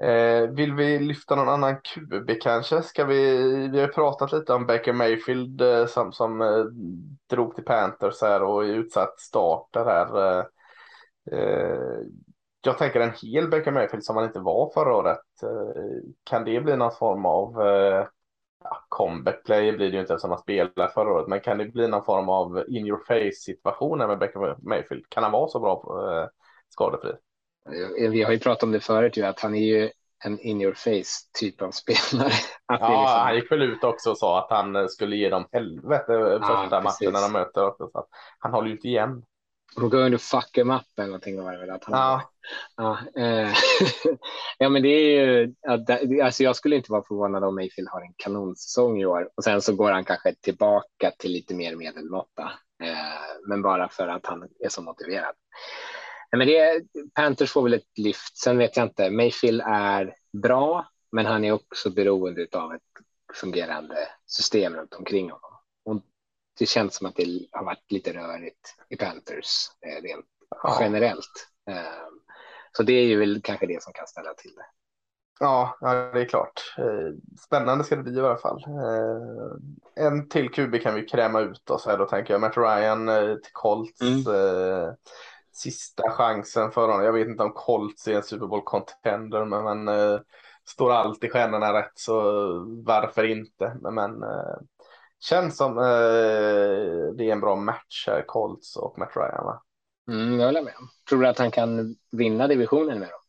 [0.00, 2.82] Eh, vill vi lyfta någon annan QB kanske?
[2.82, 6.64] Ska vi, vi har pratat lite om Baker Mayfield eh, som, som eh,
[7.30, 10.38] drog till Panthers här och är utsatt starter här.
[10.38, 10.44] Eh,
[11.32, 12.00] eh,
[12.60, 15.42] jag tänker en hel Baker Mayfield som han inte var förra året.
[15.42, 18.06] Eh, kan det bli någon form av eh,
[18.64, 21.64] ja, comeback play blir det ju inte eftersom han spelade förra året, men kan det
[21.64, 25.04] bli någon form av in your face situation med Baker Mayfield?
[25.08, 26.28] Kan han vara så bra eh,
[26.68, 27.12] skadefri?
[28.10, 29.90] Vi har ju pratat om det förut, ju, att han är ju
[30.24, 32.32] en in your face typ av spelare.
[32.66, 33.20] Att ja, liksom...
[33.20, 36.38] han gick väl ut också och sa att han eh, skulle ge dem helvete ja,
[36.40, 37.88] första matchen när de möter också.
[37.92, 38.06] Så
[38.38, 39.22] han håller ju inte igen.
[39.76, 42.30] We're going to fuck him up eller någonting var det väl att han ja.
[42.76, 43.52] Ja, eh,
[44.58, 45.54] ja, men det är ju,
[46.22, 49.62] alltså jag skulle inte vara förvånad om Mayfield har en kanonsäsong i år och sen
[49.62, 54.48] så går han kanske tillbaka till lite mer medelmåtta, eh, men bara för att han
[54.64, 55.34] är så motiverad.
[56.36, 56.82] Men det,
[57.14, 58.36] Panthers får väl ett lyft.
[58.36, 59.10] Sen vet jag inte.
[59.10, 62.82] Mayfield är bra, men han är också beroende av ett
[63.34, 65.53] fungerande system runt omkring honom.
[66.58, 70.26] Det känns som att det har varit lite rörigt i Panthers eh, rent
[70.62, 70.78] ja.
[70.80, 71.48] generellt.
[71.70, 72.08] Eh,
[72.72, 74.66] så det är ju väl kanske det som kan ställa till det.
[75.40, 76.74] Ja, ja det är klart.
[76.78, 78.64] Eh, spännande ska det bli i alla fall.
[79.94, 82.40] En till QB kan vi kräma ut oss här då tänker jag.
[82.40, 83.06] Matt Ryan
[83.42, 84.00] till Colts.
[84.00, 84.94] Mm
[85.54, 87.04] sista chansen för honom.
[87.04, 90.20] Jag vet inte om Colts är en Super Bowl contender, men, eh,
[90.64, 92.22] står alltid stjärnorna rätt så
[92.86, 93.76] varför inte?
[93.80, 94.56] Men, eh,
[95.24, 99.44] känns som eh, det är en bra match här, Colts och Matt Ryan.
[99.44, 99.62] Va?
[100.08, 100.74] Mm, jag håller med.
[101.08, 103.20] Tror du att han kan vinna divisionen med dem?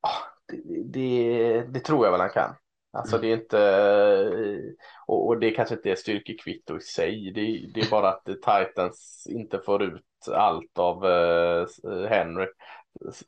[0.00, 0.10] Ja,
[0.48, 2.54] det, det, det tror jag väl han kan.
[2.92, 3.26] Alltså mm.
[3.26, 4.74] det är inte,
[5.06, 7.32] och, och det kanske inte är styrkekvitto i sig.
[7.34, 11.66] Det, det, är bara att Titans inte får ut allt av uh,
[12.08, 12.46] Henry.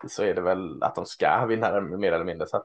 [0.09, 2.47] Så är det väl att de ska vinna mer eller mindre.
[2.47, 2.65] Så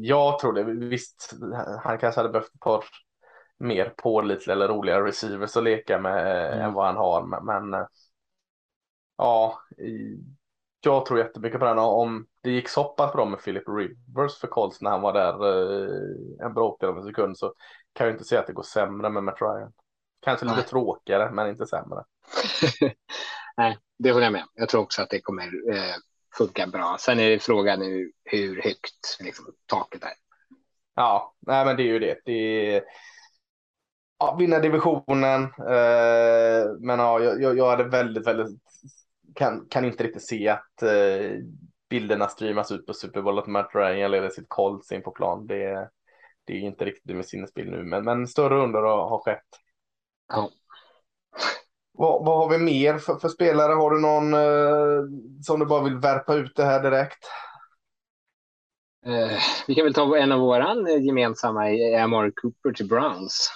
[0.00, 0.64] jag tror det.
[0.64, 1.34] Visst,
[1.82, 2.84] han kanske hade behövt ett par
[3.58, 6.64] mer pålitliga eller roliga receivers att leka med mm.
[6.64, 7.42] än vad han har.
[7.42, 7.86] Men, uh,
[9.16, 9.58] ja,
[10.80, 11.78] jag tror jättemycket på den.
[11.78, 15.32] Om det gick så pass bra med Philip Rivers för Colts när han var där
[15.32, 17.54] eh, en bråkdel av en sekund så
[17.92, 19.72] kan jag inte säga att det går sämre med Matt Ryan.
[20.20, 20.66] Kanske lite Nej.
[20.66, 22.04] tråkigare, men inte sämre.
[23.56, 24.44] Nej, det håller jag med.
[24.54, 25.94] Jag tror också att det kommer eh,
[26.38, 26.96] funka bra.
[27.00, 30.12] Sen är det frågan nu hur högt liksom, taket är.
[30.94, 32.18] Ja, nej, men det är ju det.
[32.24, 32.82] det är...
[34.18, 35.42] Ja, vinna divisionen.
[35.42, 38.60] Eh, men ja, jag, jag hade väldigt, väldigt
[39.34, 41.30] kan, kan inte riktigt se att eh,
[41.90, 45.46] bilderna streamas ut på Super Bowl att Matt Ryan leder sitt Colts in på plan.
[45.46, 45.90] Det,
[46.44, 49.48] det är inte riktigt med sinnesbild nu, men, men större under har, har skett.
[50.28, 50.50] Ja.
[51.98, 53.72] Vad, vad har vi mer för, för spelare?
[53.72, 55.04] Har du någon eh,
[55.42, 57.24] som du bara vill värpa ut det här direkt?
[59.06, 61.60] Eh, vi kan väl ta en av våran gemensamma,
[62.02, 63.50] Amari Cooper till Browns.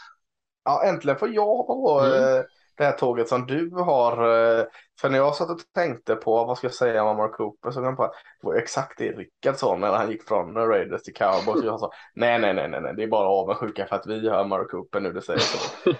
[0.65, 2.45] Ja, äntligen får jag mm.
[2.83, 4.13] Det här tåget som du har.
[4.13, 4.65] Eh,
[5.01, 7.81] för när jag satt och tänkte på vad ska jag säga om Mark Cooper så
[7.81, 11.03] kom jag på att det var exakt det Rickard sa när han gick från Raiders
[11.03, 11.65] till Cowboys.
[11.65, 14.71] Jag sa nej, nej, nej, nej, det är bara avundsjuka för att vi har Mark
[14.71, 15.59] Cooper nu, det säger så.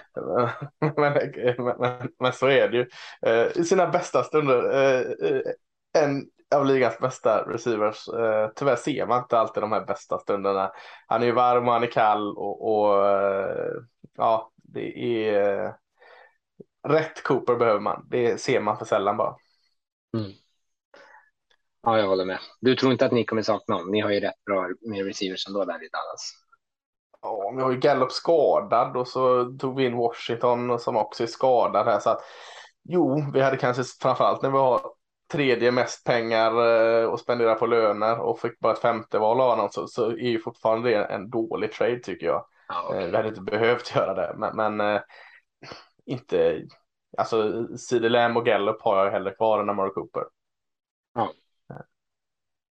[0.79, 1.13] men,
[1.57, 2.87] men, men, men, så är det ju.
[3.25, 5.41] Eh, I sina bästa stunder, eh,
[5.97, 8.05] en av ligans bästa receivers.
[8.55, 10.71] Tyvärr ser man inte alltid de här bästa stunderna.
[11.07, 13.05] Han är ju varm och han är kall och, och
[14.17, 15.73] ja, det är
[16.87, 18.07] rätt Cooper behöver man.
[18.09, 19.35] Det ser man för sällan bara.
[20.17, 20.31] Mm.
[21.83, 22.39] Ja, jag håller med.
[22.61, 23.91] Du tror inte att ni kommer sakna honom?
[23.91, 26.31] Ni har ju rätt bra med receivers ändå där i Dallas.
[27.21, 31.27] Ja, vi har ju Gallup skadad och så tog vi in Washington som också är
[31.27, 32.21] skadad här så att
[32.83, 34.81] jo, vi hade kanske framförallt när vi har
[35.31, 39.49] tredje mest pengar att eh, spendera på löner och fick bara ett femte val av
[39.49, 42.45] honom så, så är ju fortfarande det en dålig trade tycker jag.
[42.67, 43.03] Ja, okay.
[43.03, 45.01] Eh, vi hade inte behövt göra det, men, men eh,
[46.05, 46.67] inte
[47.17, 50.23] alltså CD Lamb och Gallup har jag hellre kvar än Amari Cooper.
[51.13, 51.33] Ja.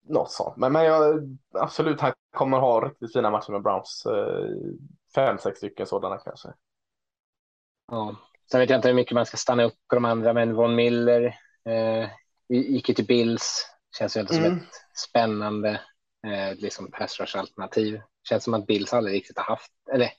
[0.08, 0.56] Något sånt.
[0.56, 1.20] Men, men jag,
[1.54, 4.06] absolut, han kommer ha riktigt fina matcher med Browns.
[4.06, 4.48] Eh,
[5.14, 6.48] fem, sex stycken sådana kanske.
[7.88, 8.16] Ja.
[8.50, 10.74] Sen vet jag inte hur mycket man ska stanna upp på de andra, men Von
[10.74, 11.24] Miller
[11.64, 12.08] eh,
[12.48, 13.66] gick ju till Bills.
[13.98, 14.58] Känns ju inte som Mm.
[14.58, 15.80] ett spännande
[16.26, 18.00] eh, liksom pass rush alternativ.
[18.28, 20.10] Känns som att Bills aldrig riktigt har haft, eller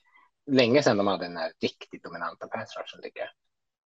[0.48, 3.28] länge sedan de hade den här riktigt dominanta pass tycker jag.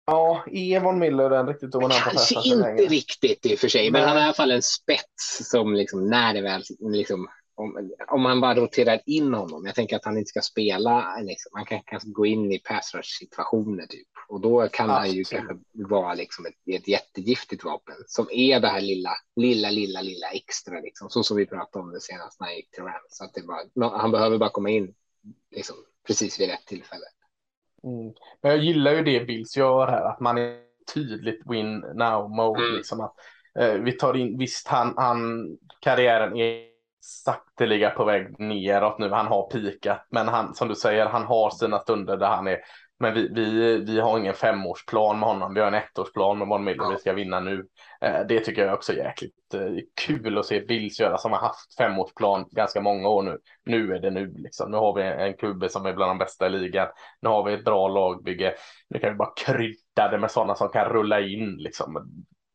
[0.06, 2.87] Ja, är Von Miller den riktigt dominanta Kanske passaren inte längre?
[2.87, 4.08] riktigt i och för sig, men Nej.
[4.08, 8.22] han har i alla fall en spets som liksom när det väl liksom om, om
[8.22, 9.66] man bara roterar in honom.
[9.66, 11.20] Jag tänker att han inte ska spela.
[11.20, 15.20] Liksom, man kan kanske gå in i pass situationer typ och då kan han ju
[15.20, 15.46] Absolut.
[15.46, 20.26] kanske vara liksom ett, ett jättegiftigt vapen som är det här lilla, lilla, lilla, lilla
[20.30, 23.06] extra liksom så som vi pratade om det senast när jag gick till Rams.
[23.08, 24.94] Så att det bara, han behöver bara komma in
[25.50, 25.76] liksom
[26.08, 27.04] precis vid rätt tillfälle.
[27.84, 28.14] Mm.
[28.42, 30.56] Men jag gillar ju det Bills gör här, att man är
[30.94, 32.60] tydligt win now mode.
[32.60, 32.76] Mm.
[32.76, 33.14] Liksom att,
[33.58, 35.48] eh, vi tar in, visst han, han,
[35.80, 36.68] karriären är
[37.00, 41.50] sakteliga på väg neråt nu, han har pikat, men han, som du säger, han har
[41.50, 42.58] sina stunder där han är,
[43.00, 46.64] men vi, vi, vi har ingen femårsplan med honom, vi har en ettårsplan med Von
[46.64, 46.90] Miller, Ja.
[46.90, 47.66] vi ska vinna nu.
[48.00, 49.61] Eh, det tycker jag också är jäkligt eh,
[50.06, 53.38] kul att se Bills göra, som har haft femårsplan ganska många år nu.
[53.64, 56.46] Nu är det nu liksom, nu har vi en kubbe som är bland de bästa
[56.46, 56.88] i ligan.
[57.20, 58.54] Nu har vi ett bra lagbygge.
[58.88, 61.96] Nu kan vi bara krydda det med sådana som kan rulla in liksom.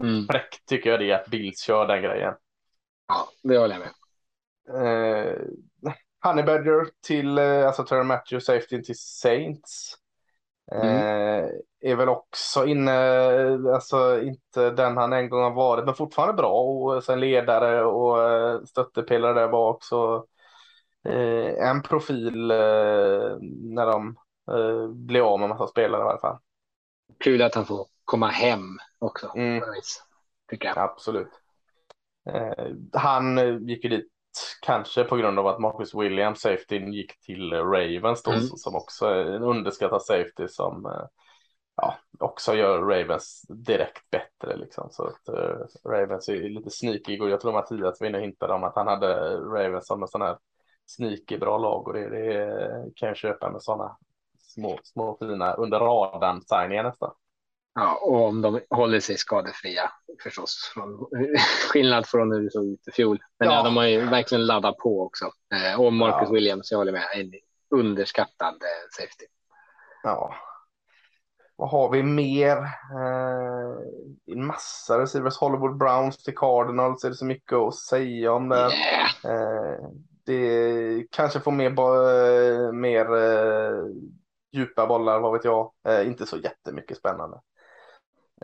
[0.03, 0.27] Mm.
[0.27, 2.33] Fräckt tycker jag det är att Bills kör den grejen.
[3.07, 3.91] Ja, det håller jag med.
[4.69, 5.35] Eh,
[6.23, 9.97] Honey Badger till, eh, alltså Terry Matthews, safety till Saints.
[10.71, 11.49] Eh,
[11.79, 12.93] är väl också inne,
[13.73, 18.31] alltså inte den han en gång har varit, men fortfarande bra och sen ledare och
[18.31, 19.83] eh, stöttepelare där bak.
[19.83, 20.15] Så
[21.05, 22.47] eh, en profil
[23.61, 24.15] när de
[24.93, 26.37] blir av med massa spelare i alla fall.
[27.19, 29.31] Kul att han får komma hem också.
[29.35, 29.63] Mm.
[30.49, 30.77] Tycker jag.
[30.77, 31.31] Absolut.
[32.93, 34.12] Han gick ju dit
[34.61, 38.43] kanske på grund av att Marcus Williams, safety, gick till eh, Ravens då, Mm.
[38.43, 41.05] som också är en underskattad safety som eh,
[41.75, 44.57] ja, också gör Ravens direkt bättre.
[44.57, 44.87] Liksom.
[44.91, 48.53] Så att eh, Ravens är lite sneaky och jag tror Mattias var inne och hintade
[48.53, 50.37] om att han hade Ravens som en sån här
[50.85, 53.97] sneaky bra lag och det, det kan jag köpa med sådana
[54.37, 57.11] små, små fina under radarn signingar nästan.
[57.75, 59.91] Ja, och om de håller sig skadefria
[60.23, 60.71] förstås.
[60.73, 61.07] Från,
[61.71, 63.19] skillnad från hur det såg ut i fjol.
[63.39, 63.55] Men ja.
[63.55, 63.63] Ja.
[63.63, 65.31] de har ju verkligen laddat på också.
[65.53, 66.33] Eh, och Marcus Ja.
[66.33, 67.31] Williams, jag håller med, en
[67.75, 69.25] underskattad eh, safety.
[70.03, 70.35] Ja.
[71.55, 72.57] Vad har vi mer?
[72.57, 73.75] Eh,
[74.33, 75.37] en massa receivers.
[75.37, 77.03] Hollywood Browns till Cardinals.
[77.03, 78.69] Är det så mycket att säga om det?
[79.25, 79.41] Yeah.
[79.41, 79.79] Eh,
[80.25, 83.85] det kanske får mer, mer eh,
[84.51, 85.71] djupa bollar, vad vet jag.
[85.87, 87.41] Eh, inte så jättemycket spännande.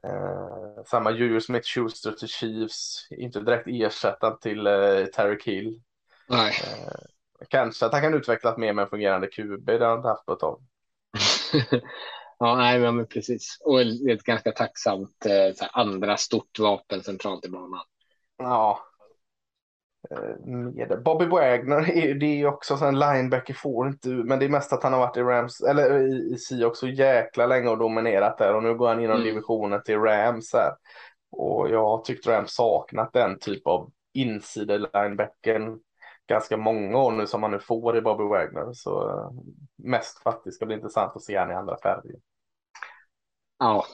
[0.04, 3.08] Eh, samma Julius Smith-Schuster till Chiefs.
[3.12, 5.82] Inte direkt ersättare till eh, Terry Hill.
[6.30, 6.54] Nej.
[6.64, 9.66] Eh, kanske att han kan utvecklas mer med en fungerande QB.
[9.66, 10.62] Det har han inte haft på ett tag.
[12.40, 13.58] ja, nej, men precis.
[13.62, 17.86] Och ett ganska tacksamt eh, andra stort vapen centralt i banan.
[18.38, 18.89] Ja.
[20.46, 21.04] Med.
[21.06, 24.50] Bobby Wagner är det är ju också så en linebacker får inte men det är
[24.50, 27.78] mest att han har varit i Rams eller i, i Seahawks så jäkla länge och
[27.78, 29.28] dominerat där och nu går han inom Mm.
[29.28, 30.72] divisionen till Rams här.
[31.32, 35.80] Och jag har tyckt Rams saknat den typ av insida linebacken
[36.28, 39.32] ganska många år nu som man nu får i Bobby Wagner så eh,
[39.78, 42.16] mest faktiskt ska bli intressant att se han i andra färger.
[43.60, 43.86] Ja,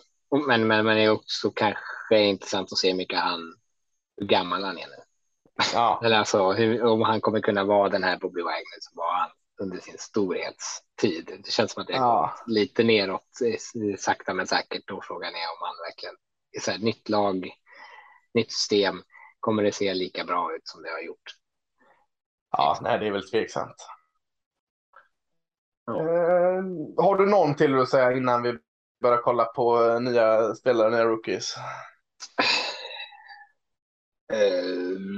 [0.47, 3.39] men, men, men det är också kanske intressant att se hur mycket han,
[4.17, 5.05] hur gammal han är nu.
[5.74, 9.13] Ja, Eller alltså hur, om han kommer kunna vara den här Bobby Wagner som var
[9.13, 9.30] han
[9.62, 11.41] under sin storhetstid.
[11.44, 12.36] Det känns som att det har ja.
[12.38, 14.91] gått lite neråt eh, sakta men säkert.
[14.91, 16.15] Och frågan är om han verkligen
[16.58, 17.50] i så här, nytt lag,
[18.34, 19.02] nytt system.
[19.39, 21.32] Kommer det se lika bra ut som det har gjort?
[22.52, 23.88] Ja, nej, det är väl tveksamt.
[25.86, 26.00] Ja.
[26.00, 26.63] Eh,
[26.98, 28.58] har du någon till att säga innan vi
[29.02, 31.56] börjar kolla på eh, nya spelare, nya rookies?
[34.34, 35.14] Ehm,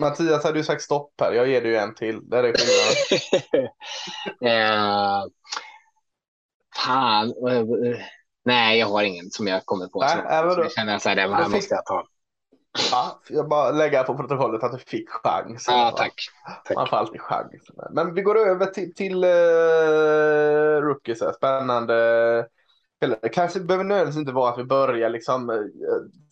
[0.00, 1.32] Mattias hade ju sagt stopp här.
[1.32, 2.28] Jag ger dig ju en till.
[2.28, 3.68] Där är skillnaden.
[5.20, 5.24] eh,
[6.76, 7.34] fan.
[7.48, 7.98] eh, eh,
[8.44, 10.00] Nej, jag har ingen som jag kommer på.
[10.00, 12.06] Nej, så, så jag känner så här, det Då här måste jag ta.
[12.90, 15.64] Ja, jag bara lägga på protokollet att du fick chans.
[15.68, 16.14] Ja, tack.
[16.46, 16.90] Man tack.
[16.90, 17.52] får alltid chans.
[17.90, 21.20] Men vi går över till, till uh, rookies.
[21.20, 21.32] Här.
[21.32, 22.46] Spännande.
[22.96, 23.28] spelare.
[23.28, 25.70] Kanske behöver nödvändigtvis inte vara att vi börjar liksom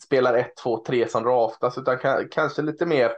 [0.03, 3.11] spelar 1, 2, 3 som draftas utan ka- kanske lite mer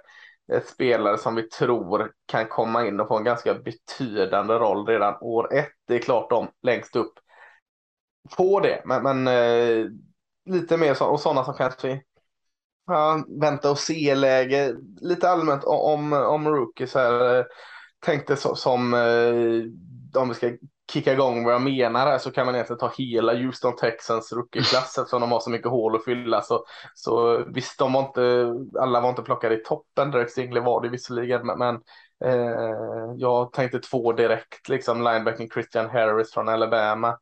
[0.54, 5.16] Eh, spelare som vi tror kan komma in och få en ganska betydande roll redan
[5.22, 5.72] år ett.
[5.88, 7.14] Det är klart de längst upp
[8.30, 8.82] får det.
[8.86, 9.86] Men, men eh,
[10.46, 12.02] lite mer så, och sådana som kanske
[12.88, 14.76] ja, vänta och se-läge.
[15.02, 17.40] Lite allmänt om, om rookies här.
[17.40, 17.46] Eh,
[18.00, 20.52] tänkte så, som eh, om vi ska
[20.92, 24.98] kicka igång vad jag menar här så kan man egentligen ta hela Houston Texans rookieklass
[24.98, 26.42] eftersom de har så mycket hål att fylla.
[26.42, 30.12] Så, så visst, de var inte, alla var inte plockade i toppen.
[30.12, 31.76] Derek Stingley var det visserligen, men, men
[32.26, 37.18] eh, jag tänkte två direkt, liksom linebacken Christian Harris från Alabama.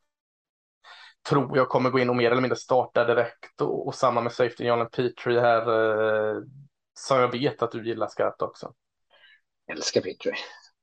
[1.28, 4.32] Tror jag kommer gå in och mer eller mindre starta direkt och, och samma med
[4.32, 6.42] safety Jalen Petrie här eh,
[6.94, 8.72] som jag vet att du gillar skarpt också.
[9.66, 10.34] Jag älskar Petrie.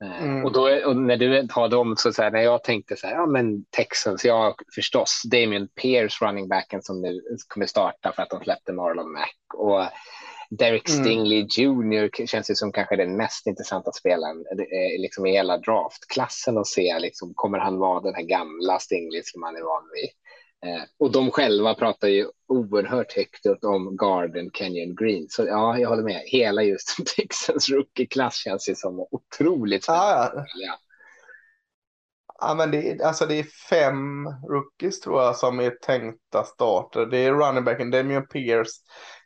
[0.03, 0.45] Mm.
[0.45, 3.13] Och, då, och när du har dem, så, så här, när jag tänkte så här,
[3.13, 8.29] ja men Texans, ja förstås, Damien Pierce, running backen som nu kommer starta för att
[8.29, 9.83] de släppte Marlon Mack och
[10.49, 11.03] Derek mm.
[11.03, 14.43] Stingley Jr känns ju som kanske den mest intressanta spelaren
[14.99, 19.41] liksom i hela draftklassen och se liksom, kommer han vara den här gamla Stingley som
[19.41, 20.09] man är van vid.
[20.63, 25.27] Eh, och de själva pratar ju oerhört högt om Garden Canyon Green.
[25.29, 26.21] Så ja, jag håller med.
[26.25, 30.45] Hela just Texans rookie-klass känns ju som otroligt spännande.
[30.55, 30.79] Ja.
[32.39, 37.05] Ja, men det, är, alltså det är fem rookies tror jag som är tänkta starter.
[37.05, 38.71] Det är running backen Damian Pierce,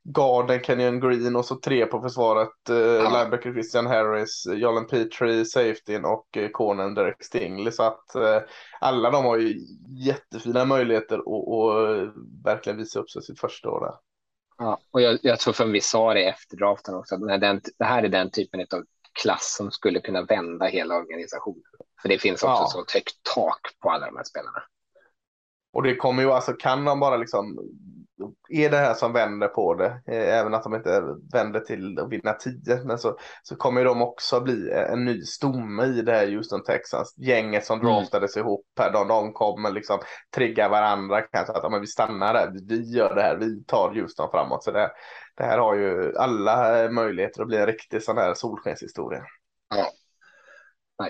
[0.10, 2.70] Garden Kenyon Green och så tre på försvaret.
[2.70, 3.10] Eh, ja.
[3.10, 7.72] Linebacker Christian Harris, Jalen Petrie, safetyn och eh, Conan Derek Stingley.
[7.72, 8.42] Så att eh,
[8.80, 13.94] alla de har ju jättefina möjligheter att verkligen visa upp sig sitt första år där.
[14.58, 17.86] Ja, och jag, jag tror som vi sa det efter draften också, att den, det
[17.86, 18.84] här är den typen av
[19.22, 21.64] klass som skulle kunna vända hela organisationen.
[22.02, 22.68] För det finns också ja.
[22.68, 24.64] så högt tak på alla de här spelarna.
[25.74, 27.60] Och det kommer ju, alltså kan de bara liksom,
[28.50, 31.04] är det här som vänder på det, eh, även att de inte
[31.34, 35.86] vänder till att vinna 10, men så, så kommer de också bli en ny stomme
[35.86, 37.16] i det här Houston Texans.
[37.18, 37.94] Gänget som mm.
[37.94, 40.00] draftades ihop här, de, de kommer liksom
[40.36, 44.32] trigga varandra kanske att men vi stannar där, vi gör det här, vi tar Houston
[44.32, 44.64] framåt.
[44.64, 44.92] Så det,
[45.38, 49.24] det här har ju alla möjligheter att bli en riktig sån här solskenshistoria.
[49.70, 49.92] Ja.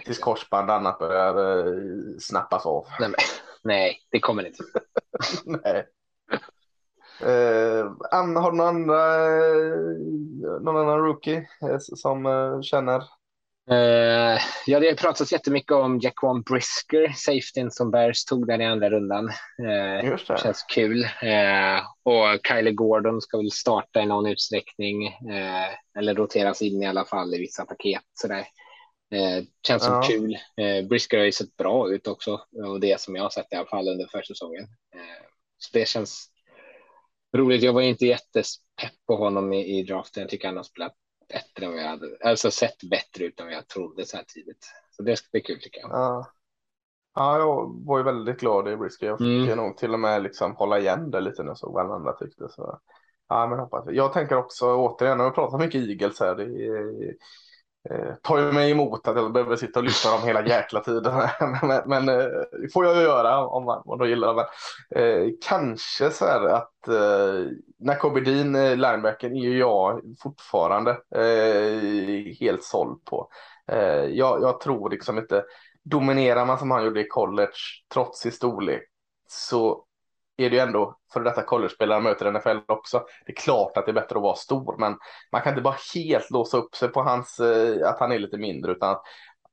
[0.05, 2.85] Tills korsband annat börjar snappas av.
[2.99, 3.11] Nej,
[3.63, 4.63] nej, det kommer det inte.
[5.63, 5.87] nej.
[7.21, 12.23] Uh, har du någon, andra, uh, någon annan rookie uh, som
[12.63, 13.03] känner?
[13.71, 18.65] Uh, ja, det har pratats jättemycket om Jaquan Brisker, safetyn som Bears tog där i
[18.65, 19.29] andra rundan.
[19.61, 20.37] Uh, Just det.
[20.37, 21.03] Känns kul.
[21.03, 25.17] Uh, och Kylie Gordon ska väl starta i någon utsträckning
[25.97, 28.01] eller roteras in i alla fall i vissa paket.
[28.13, 28.47] Sådär.
[29.11, 30.01] Eh, känns som ja.
[30.01, 30.37] kul.
[30.57, 33.55] Eh, Brisker har ju sett bra ut också och det som jag har sett i
[33.55, 34.63] alla fall under försäsongen.
[34.95, 35.25] Eh,
[35.57, 36.29] så det känns
[37.37, 37.63] roligt.
[37.63, 40.21] Jag var inte jättepepp på honom i, i draften.
[40.21, 40.93] Jag tycker han har spelat
[41.29, 44.23] bättre än vad jag hade, alltså sett bättre ut än vad jag trodde så här
[44.27, 44.65] tidigt.
[44.91, 45.89] Så det ska bli kul tycker jag.
[45.91, 46.31] Ja.
[47.15, 49.07] Ja, jag var ju väldigt glad i Brisker.
[49.07, 49.57] Jag fick mm.
[49.57, 52.49] nog till och med liksom hålla igen det lite nu så vad andra tyckte.
[52.49, 52.79] Så.
[53.29, 53.85] Ja, men hoppas.
[53.89, 56.35] Jag tänker också återigen, jag har pratat mycket Eagles här.
[56.35, 57.15] Det är,
[57.89, 61.13] eh, tar ju mig emot att jag behöver sitta och lyssna dem hela jäkla tiden.
[61.63, 62.27] men men eh,
[62.73, 64.47] får jag ju göra om man, om de gillar det.
[65.01, 70.91] Eh, kanske så här att eh, när Kobe Dean, eh, linebacken, är ju jag fortfarande
[71.15, 73.29] eh, helt såld på.
[73.71, 75.43] Eh, jag, jag tror liksom inte,
[75.83, 77.57] dominerar man som han gjorde i college
[77.93, 78.81] trots sin storlek
[79.27, 79.83] så
[80.37, 83.05] är det ju ändå för detta college-spelare möter NFL också.
[83.25, 84.97] Det är klart att det är bättre att vara stor, men
[85.31, 88.37] man kan inte bara helt låsa upp sig på hans, eh, att han är lite
[88.37, 88.95] mindre, utan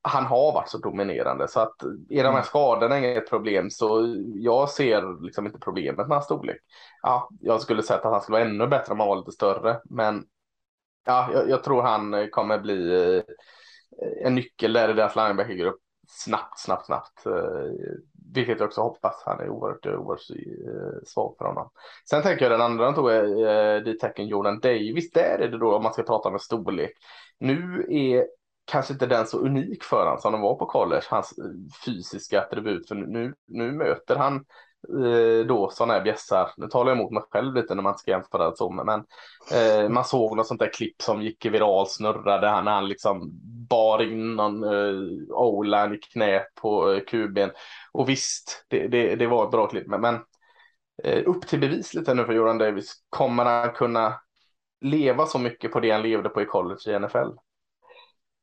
[0.03, 2.43] han har varit så dominerande så att är de här mm.
[2.43, 6.61] skadorna inget problem så jag ser liksom inte problemet med hans storlek.
[7.03, 9.81] Ja, jag skulle säga att han skulle vara ännu bättre om han var lite större,
[9.85, 10.25] men
[11.07, 13.23] ja, jag, jag tror han kommer bli eh,
[14.27, 17.27] en nyckel där i deras linebackergrupp snabbt, snabbt, snabbt.
[18.35, 19.23] Vilket jag också hoppas.
[19.27, 21.71] Han är oerhört, oerhört eh, svag för honom.
[22.11, 25.11] Sen tänker jag den andra han tog eh, är D-tecken Jordan Davis.
[25.11, 26.93] Där är det då om man ska prata om en storlek.
[27.39, 28.27] Nu är
[28.65, 31.45] kanske inte den så unik för honom som den var på college, hans eh,
[31.87, 32.89] fysiska attribut.
[32.89, 34.45] För nu, nu möter han
[34.89, 36.51] Eh, då sådana här bjässar.
[36.57, 39.05] Nu talar jag emot mig själv lite när man ska jämföra så, men
[39.53, 43.31] eh, man såg något sånt där klipp som gick viral snurrade han när han liksom
[43.69, 47.51] bar in någon eh, o-line i knät på eh, kuben.
[47.93, 50.15] Och visst, det, det, det, var ett bra klipp, men, men
[51.03, 52.95] eh, upp till bevis lite nu för Jordan Davis.
[53.11, 54.21] Kommer han kunna
[54.81, 57.29] leva så mycket på det han levde på i college i NFL?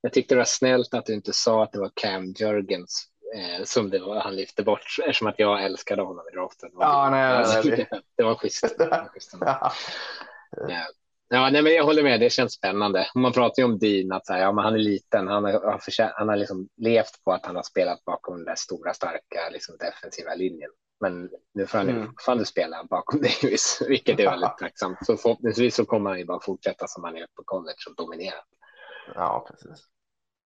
[0.02, 3.64] Jag tyckte det var snällt att du inte sa att det var Cam Jurgens eh,
[3.64, 6.70] som det var, han lyfte bort eftersom att jag älskade honom i draften.
[6.74, 8.02] Ja, nej, nej, nej.
[8.18, 8.78] Det var schysst.
[8.78, 9.34] Det var schysst.
[9.42, 9.72] ja.
[11.34, 12.20] Ja, nej, men jag håller med.
[12.20, 13.08] Det känns spännande.
[13.16, 15.28] Man pratar ju om Dean, att så här, ja, men han är liten.
[15.28, 18.94] Han har, han har liksom levt på att han har spelat bakom den där stora,
[18.94, 20.70] starka liksom, defensiva linjen.
[21.00, 22.08] Men nu får han Mm.
[22.08, 24.98] fortfarande spela bakom Davis, vilket är väldigt tacksamt.
[25.06, 28.36] Så förhoppningsvis så kommer han ju bara fortsätta som han är på college och dominera.
[29.16, 29.86] Ja, precis.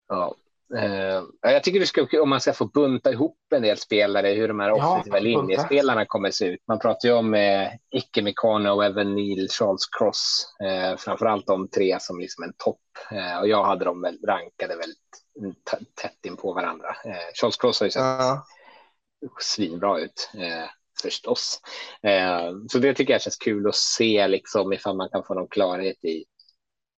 [0.08, 0.34] Ja.
[0.76, 4.60] Eh, jag tycker ska om man ska få bunta ihop en del spelare, hur de
[4.60, 5.24] här Ja, offensiva bunta.
[5.40, 6.60] linjespelarna kommer se ut.
[6.68, 11.96] Man pratar ju om eh, Icke Mikano, Evan Neal, Charles Cross, eh, framförallt de tre
[12.00, 12.80] som liksom en topp.
[13.10, 14.98] Eh, och jag hade dem väl rankade väldigt
[15.94, 16.88] tätt in på varandra.
[17.04, 18.44] Eh, Charles Cross har ju sett Ja,
[19.40, 20.68] svinbra ut eh,
[21.02, 21.60] förstås.
[22.02, 25.48] Eh, så det tycker jag känns kul att se liksom ifall man kan få någon
[25.48, 26.24] klarhet i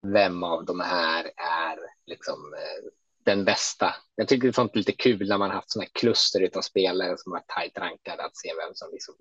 [0.06, 2.88] vem av de här är liksom eh,
[3.30, 3.94] den bästa.
[4.14, 7.14] Jag tycker det är sånt lite kul när man haft sådana här kluster av spelare
[7.18, 9.14] som var tajt rankade att se vem som liksom,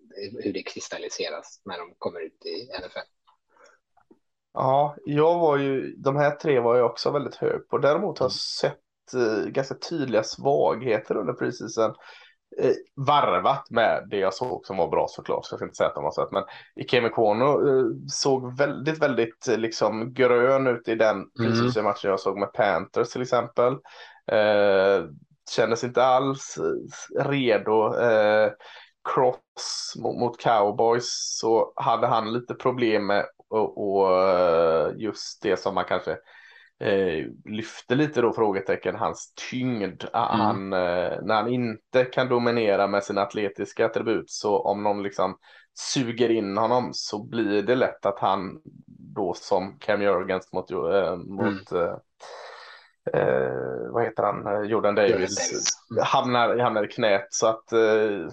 [0.44, 3.08] hur det kristalliseras när de kommer ut i NFL.
[4.54, 7.78] ja, jag var ju, de här tre var jag också väldigt hög på.
[7.78, 8.74] Däremot har jag Mm.
[8.74, 11.96] sett eh, ganska tydliga svagheter under preseason.
[12.58, 15.88] Eh, varvat med det jag såg som var bra såklart, så jag ska inte säga
[15.88, 16.32] att de var sett.
[16.32, 16.44] Men
[16.76, 22.20] Ikeme Kono eh, såg väldigt, väldigt eh, liksom grön ut i den preseason matchen jag
[22.20, 23.74] såg med Panthers till exempel.
[24.32, 25.06] Eh,
[25.56, 26.58] kändes inte alls
[27.20, 28.00] redo.
[28.00, 28.52] Eh,
[29.14, 34.12] cross mot, mot cowboys så hade han lite problem med och, och
[34.98, 36.18] just det som man kanske
[36.80, 40.04] eh, lyfter lite då frågetecken, hans tyngd.
[40.14, 40.46] Ah, Mm.
[40.46, 45.38] Han, eh, när han inte kan dominera med sina atletiska attribut så om någon liksom
[45.94, 48.62] suger in honom så blir det lätt att han
[49.16, 51.96] då som Cam Jurgens mot, eh, mot eh,
[53.14, 55.70] eh, vad heter han, Eh, Jordan Davis, Davis.
[56.04, 58.28] Hamnar, hamnar i knät så att eh,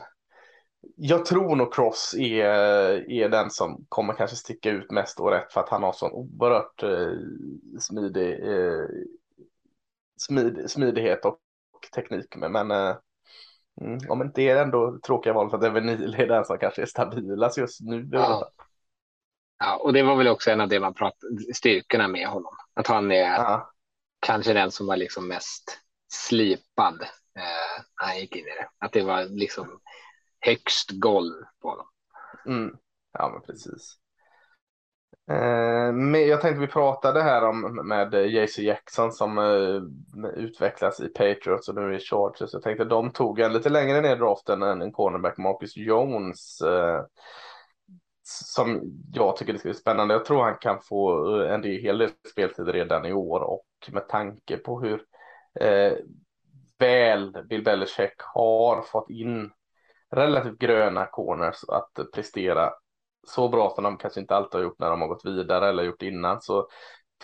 [0.96, 5.52] jag tror nog Cross är, är den som kommer kanske sticka ut mest och rätt
[5.52, 7.18] för att han har sån oerhört eh,
[7.80, 8.86] smidig, eh,
[10.16, 11.38] smid, smidighet och,
[11.72, 12.36] och teknik.
[12.36, 12.96] Men, men eh,
[13.80, 16.82] mm, om inte det är ändå tråkiga val för att Evenil är den som kanske
[16.82, 18.08] är stabilast just nu.
[18.12, 18.50] Ja.
[19.58, 22.52] Ja, och det var väl också en av det man pratade, styrkorna med honom.
[22.74, 23.70] Att han är Ja,
[24.20, 25.78] kanske den som var liksom mest
[26.08, 28.68] slipad eh, när han gick in i det.
[28.78, 29.80] Att det var liksom
[30.40, 31.86] högst golv på dem.
[32.54, 32.76] mm,
[33.12, 33.98] ja men precis.
[35.30, 41.08] Eh, men jag tänkte vi pratade här om med JC Jackson som eh, utvecklas i
[41.08, 42.52] Patriots och nu i Chargers.
[42.52, 46.60] Jag tänkte de tog en lite längre ner i draften än en cornerback, Marcus Jones.
[46.60, 47.04] Eh,
[48.28, 48.82] som
[49.12, 50.14] jag tycker det ska bli spännande.
[50.14, 54.08] Jag tror han kan få eh, en hel del speltid redan i år och med
[54.08, 55.02] tanke på hur
[55.60, 55.92] eh,
[56.78, 59.50] väl Bill Belichick har fått in
[60.10, 62.72] relativt gröna corners att prestera
[63.26, 65.82] så bra som de kanske inte alltid har gjort när de har gått vidare eller
[65.82, 66.68] gjort innan så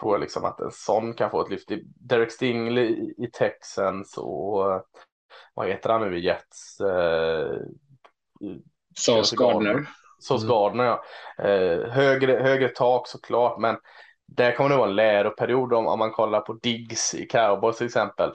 [0.00, 1.68] tror jag liksom att en sån kan få ett lyft.
[2.08, 4.82] Derek Stingley i, i Texans och
[5.54, 6.80] vad heter han nu i Jets?
[6.80, 7.56] Eh,
[8.98, 9.86] Sauce Gardner.
[10.20, 10.48] Sauce Mm.
[10.48, 11.04] Gardner ja.
[11.44, 13.76] Eh, högre, högre tak såklart men
[14.26, 17.86] där kommer det vara en läroperiod om, om man kollar på Diggs i Cowboys till
[17.86, 18.32] exempel.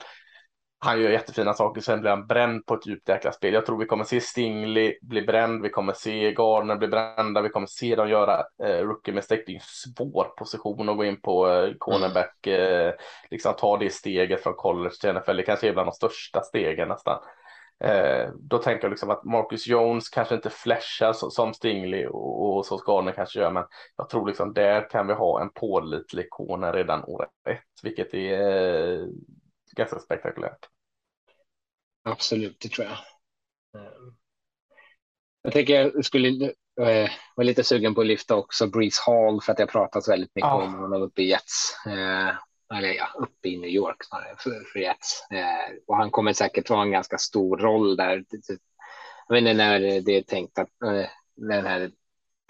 [0.80, 3.54] Han gör jättefina saker, sen blir han bränd på ett djupt jäkla spel.
[3.54, 7.48] Jag tror vi kommer se Stingley bli bränd, vi kommer se Gardner bli brända, vi
[7.48, 9.42] kommer se dem göra eh, rookie mistake.
[9.46, 9.60] Det är en
[9.96, 12.92] svår position att gå in på eh, cornerback, eh,
[13.30, 15.36] liksom ta det steget från college till NFL.
[15.36, 17.18] Det kanske är bland de största stegen nästan.
[17.84, 22.56] Eh, då tänker jag liksom att Marcus Jones kanske inte flashar så, som Stingley och,
[22.56, 23.64] och så Gardner kanske gör, men
[23.96, 29.00] jag tror liksom där kan vi ha en pålitlig corner redan år ett, vilket är
[29.00, 29.06] eh,
[29.78, 30.68] ganska spektakulärt.
[32.04, 32.96] Absolut, det tror jag.
[33.82, 33.92] Eh,
[35.42, 36.44] Jag tänker jag skulle
[36.80, 40.08] eh, vara lite sugen på att lyfta också Breeze Hall för att det har pratats
[40.08, 40.62] väldigt mycket Ja.
[40.62, 41.86] om honom uppe i Jets.
[41.86, 42.28] Eh,
[42.74, 45.26] eller ja, uppe i New York snarare för, för Jets.
[45.30, 48.24] Eh, och han kommer säkert ha en ganska stor roll där.
[49.28, 51.06] Jag vet inte när det är tänkt att eh,
[51.36, 51.90] den här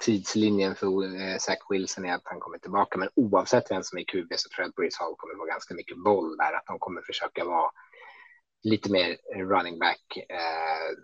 [0.02, 2.98] tidslinjen för eh, Zach Wilson är att han kommer tillbaka.
[2.98, 5.74] Men oavsett vem som är QB så tror jag att Breeze Hall kommer få ganska
[5.74, 6.52] mycket boll där.
[6.52, 7.70] Att de kommer försöka vara
[8.62, 9.16] lite mer
[9.48, 10.96] running back eh,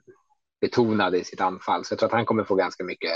[0.60, 1.84] betonade i sitt anfall.
[1.84, 3.12] Så jag tror att han kommer få ganska mycket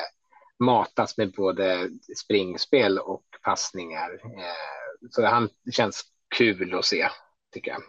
[0.59, 4.11] matas med både springspel och passningar.
[4.24, 6.03] Eh, så han känns
[6.37, 7.09] kul att se,
[7.55, 7.81] tycker jag.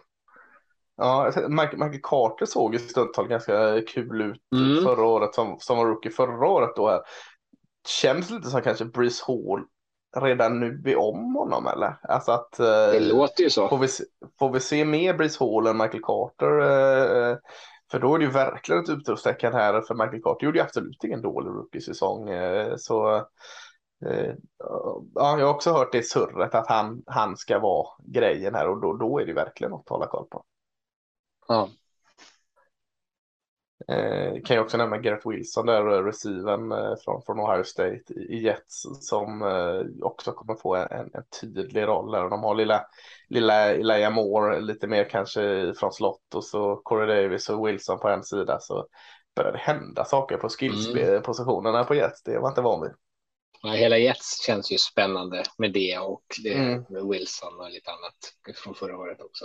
[0.96, 4.84] Ja, Michael, Michael Carter såg ju stundtal ganska kul ut Mm.
[4.84, 7.00] förra året som, som var rookie förra året då här.
[7.86, 9.64] Känns lite som kanske Breeze Hall
[10.16, 11.96] redan nu är om honom eller?
[12.02, 13.68] Alltså att eh, Det låter ju så.
[13.68, 13.88] Får vi,
[14.38, 16.60] får vi se mer Breeze Hall än Michael Carter?
[16.60, 17.36] Eh,
[17.90, 21.04] för då är det ju verkligen ett utropstecken här för Michael Carter gjorde ju absolut
[21.04, 22.28] ingen dålig rookie-säsong.
[22.28, 23.26] Eh, så
[25.14, 28.80] ja, jag har också hört det surret att han, han ska vara grejen här och
[28.80, 30.44] då, då är det verkligen något att hålla koll på.
[31.48, 31.68] Ja.
[33.88, 38.02] Eh, kan jag också nämna Garrett Wilson där, eh, receiven eh, från, från Ohio State
[38.08, 42.30] i, i Jets som eh, också kommer få en, en tydlig roll där.
[42.30, 42.86] De har lilla,
[43.28, 48.08] lilla Elijah Moore lite mer kanske från slott och så Corey Davis och Wilson på
[48.08, 48.86] en sida så
[49.36, 51.86] börjar det hända saker på skillspositionerna mm.
[51.86, 52.22] på Jets.
[52.22, 52.92] Det var inte van vid.
[53.62, 56.84] Ja, hela Jets känns ju spännande med det och det, mm.
[56.88, 59.44] med Wilson och lite annat från förra året också.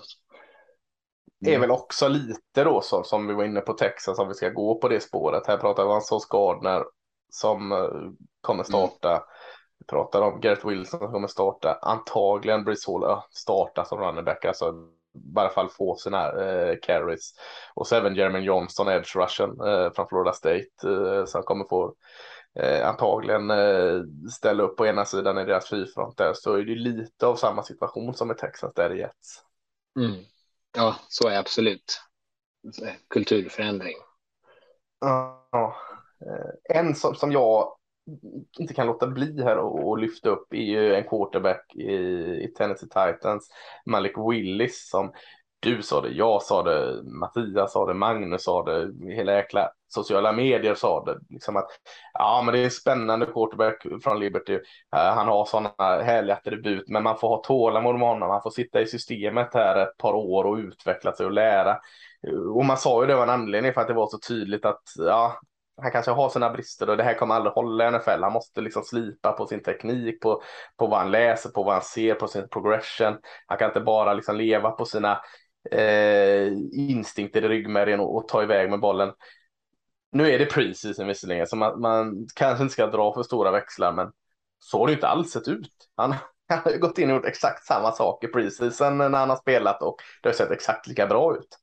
[1.45, 4.49] Är väl också lite då så, som vi var inne på Texas om vi ska
[4.49, 5.47] gå på det spåret.
[5.47, 6.84] Här pratar vi om Sos Gardner
[7.30, 8.11] som uh,
[8.41, 9.09] kommer starta.
[9.09, 9.23] Mm.
[9.80, 11.80] Vi pratar om Garrett Wilson som kommer starta.
[11.82, 14.45] Antagligen Brice Hall starta som running back.
[14.45, 17.34] Alltså i varje fall få sina uh, carries.
[17.73, 21.95] Och så även Jeremy Johnson, edge rushen uh, från Florida State uh, som kommer få
[22.59, 24.01] eh, antagligen eh,
[24.32, 27.63] ställa upp på ena sidan i deras fyrfront där så är det lite av samma
[27.63, 29.41] situation som i Texas där i Jets.
[29.99, 30.15] Mm.
[30.76, 32.01] Ja, så är absolut.
[33.09, 33.95] Kulturförändring.
[34.99, 35.76] Ja,
[36.26, 37.76] eh, en som, som jag
[38.59, 41.93] inte kan låta bli här och, och lyfta upp är ju en quarterback i,
[42.43, 43.49] i Tennessee Titans,
[43.86, 45.13] Malik Willis som
[45.66, 50.32] du sa det, jag sa det, Mattias sa det, Magnus sa det, hela jäkla sociala
[50.32, 51.20] medier sa det.
[51.30, 51.68] Liksom att,
[52.13, 54.53] ja, men det är spännande quarterback från Liberty.
[54.55, 54.61] Uh,
[54.91, 58.30] han har sådana härliga attribut, men man får ha tålamod med honom.
[58.30, 61.72] Man får sitta i systemet här ett par år och utveckla sig och lära.
[62.28, 64.66] Eh, och man sa ju det var en anledning för att det var så tydligt
[64.66, 65.39] att ja,
[65.82, 68.24] han kanske har sina brister och det här kommer aldrig hålla i NFL.
[68.24, 70.41] Han måste liksom slipa på sin teknik, på,
[70.78, 73.18] på vad han läser, på vad han ser, på sin progression.
[73.45, 75.22] Han kan inte bara liksom leva på sina
[75.72, 79.13] eh, instinkter i ryggmärgen och, och ta iväg med bollen.
[80.11, 83.93] Nu är det preseason visserligen, så man, man, kanske inte ska dra för stora växlar,
[83.93, 84.11] men
[84.59, 85.72] så har det inte alls sett ut.
[85.95, 86.16] Han,
[86.49, 89.82] han har gått in och gjort exakt samma sak i preseason när han har spelat
[89.82, 91.57] och det har sett exakt lika bra ut.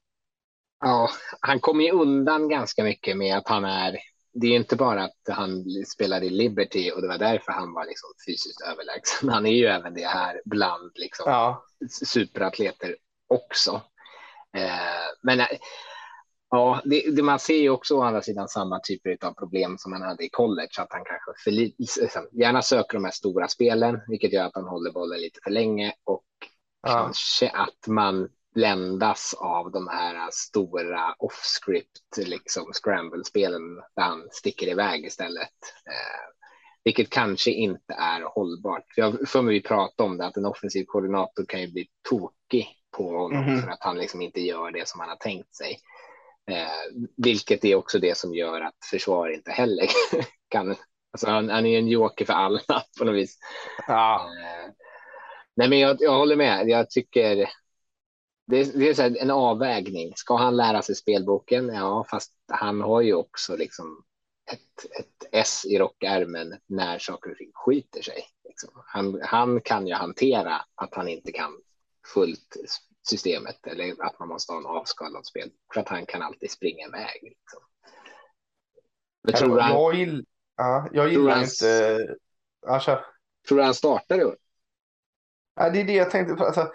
[0.80, 3.98] Ja, han kommer ju undan ganska mycket med att han är
[4.34, 7.86] det är inte bara att han spelade i Liberty och det var därför han var
[7.86, 9.28] liksom fysiskt överlägsen.
[9.28, 11.64] Han är ju även det här bland liksom ja.
[12.06, 12.96] superatleter
[13.28, 13.80] också.
[14.56, 15.46] Eh, men eh,
[16.50, 19.92] ja, det, det, man ser ju också å andra sidan samma typer av problem som
[19.92, 24.32] han hade i college, att han kanske för, gärna söker de här stora spelen, vilket
[24.32, 26.24] gör att han håller bollen lite för länge och
[26.82, 26.92] ja.
[26.92, 35.04] kanske att man bländas av de här stora off-script, liksom scramble-spelen där han sticker iväg
[35.04, 35.48] istället.
[36.84, 38.84] Vilket kanske inte är hållbart.
[38.96, 42.68] Jag för mig vi prata om det, att en offensiv koordinator kan ju bli tokig
[42.96, 43.62] på honom mm.
[43.62, 45.78] för att han liksom inte gör det som han har tänkt sig.
[46.50, 49.86] Eh, vilket är också det som gör att försvar inte heller
[50.48, 50.76] kan.
[51.12, 52.60] Alltså han, han är en joker för alla
[52.98, 53.38] på något vis.
[53.86, 54.30] Ja.
[54.40, 54.70] Eh,
[55.56, 56.68] nej, men jag, jag håller med.
[56.68, 57.48] Jag tycker
[58.46, 60.12] det är, det är en avvägning.
[60.16, 61.68] Ska han lära sig spelboken?
[61.68, 64.04] Ja, fast han har ju också liksom
[64.52, 68.24] ett, ett S i rockärmen när saker och ting skiter sig.
[68.44, 68.82] Liksom.
[68.86, 71.60] Han, han kan ju hantera att han inte kan
[72.14, 72.56] fullt
[73.08, 76.86] systemet eller att man måste ha en avskalad spel för att han kan alltid springa
[76.86, 77.18] iväg.
[77.22, 77.60] Liksom.
[79.22, 80.26] Men tror han, jag, gill,
[80.56, 82.16] ja, jag gillar han, inte...
[82.80, 83.06] Kör.
[83.48, 84.36] Tror du han startar i år?
[85.54, 86.44] Ja, det är det jag tänkte.
[86.44, 86.72] Alltså,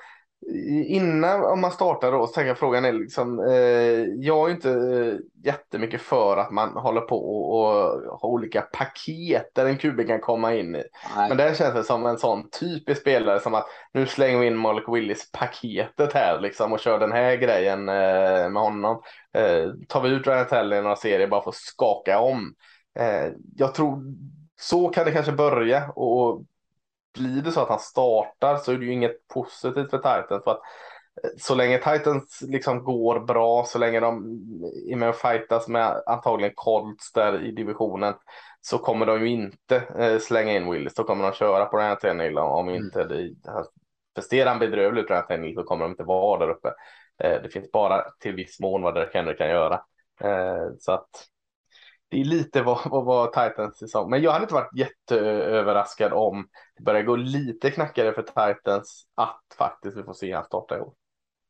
[0.87, 3.39] innan om man startar då så tänker jag frågan är liksom.
[3.39, 7.73] Eh, jag är inte eh, jättemycket för att man håller på och, och
[8.19, 10.83] har olika paket där en QB kan komma in i.
[11.15, 11.29] Nej.
[11.29, 14.57] Men det känns det som en sån typisk spelare som att nu slänger vi in
[14.57, 19.01] Malik Willis paketet här liksom och kör den här grejen eh, med honom.
[19.33, 22.53] Eh, tar vi ut Ryan Tell i några serier bara för att skaka om.
[22.99, 24.01] Eh, jag tror
[24.59, 26.43] så kan det kanske börja och
[27.17, 30.43] blir det så att han startar så är det ju inget positivt för Titans.
[30.43, 30.61] För att
[31.23, 34.17] eh, så länge Titans liksom går bra, så länge de
[34.91, 38.13] är med och fightas med antagligen Colts där i divisionen
[38.61, 40.93] så kommer de ju inte eh, slänga in Willis.
[40.93, 42.83] Då kommer de köra på Ryan Tannehill om mm.
[42.83, 43.29] inte det,
[44.15, 46.67] presterar han bedrövligt Ryan Tannehill så kommer de inte vara där uppe.
[47.23, 49.81] Eh, det finns bara till viss mån vad Derek Henry kan göra.
[50.79, 51.09] Så att
[52.09, 54.09] det är lite vad, vad, vad Titans säsong.
[54.09, 56.47] Men jag hade inte varit jätteöverraskad om
[56.77, 60.81] det börjar gå lite knackigare för Titans att faktiskt vi får se han starta i
[60.81, 60.93] år.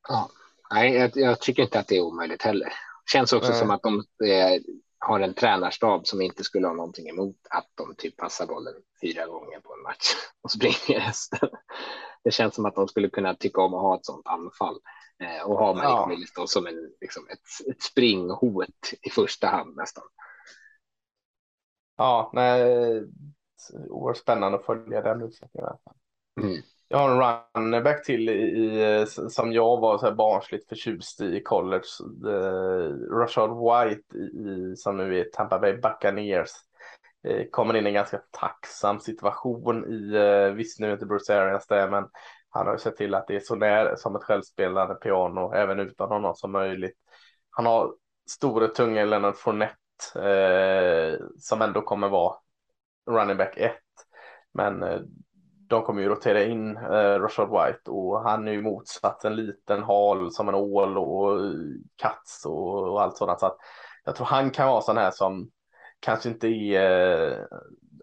[0.09, 0.29] Ja,
[0.73, 2.73] nej, jag, jag, tycker inte att det är omöjligt heller.
[3.11, 3.59] Känns också mm.
[3.59, 3.95] som att de
[4.29, 4.61] eh,
[4.99, 9.25] har en tränarstab som inte skulle ha någonting emot att de typ passar bollen fyra
[9.25, 11.49] gånger på en match och springer resten.
[12.23, 14.75] Det känns som att de skulle kunna tycka om att ha ett sådant anfall
[15.23, 16.07] eh, och ha Malik ja.
[16.09, 20.03] Willis som en, liksom ett, ett springhot i första hand nästan.
[21.97, 23.03] Ja, nej,
[23.89, 25.69] oerhört spännande att följa den utvecklingen.
[26.41, 26.61] Mm.
[26.87, 31.43] Jag har en runnerback till i, som jag var så här barnsligt förtjust i i
[31.43, 31.83] college.
[33.11, 36.49] Rashad White i, som nu är Tampa Bay Buccaneers.
[37.27, 41.67] Uh, kommer in i en ganska tacksam situation i, uh, visst nu inte Bruce Arians
[41.67, 42.07] där, men
[42.49, 45.79] han har ju sett till att det är så nära som ett självspelande piano, även
[45.79, 46.97] utan honom som möjligt.
[47.49, 47.93] Han har
[48.29, 49.75] stora tunga Leonard Fournette
[50.15, 52.35] eh, som ändå kommer vara
[53.09, 53.71] running back 1.
[54.53, 54.99] Men eh,
[55.69, 59.83] de kommer ju rotera in eh, Rashad White och han är ju motsatt en liten
[59.83, 61.39] hal som en ål och
[61.95, 63.39] kats och, och allt sådant.
[63.39, 63.57] Så att
[64.05, 65.49] jag tror han kan vara sån här som
[65.99, 67.37] kanske inte är eh,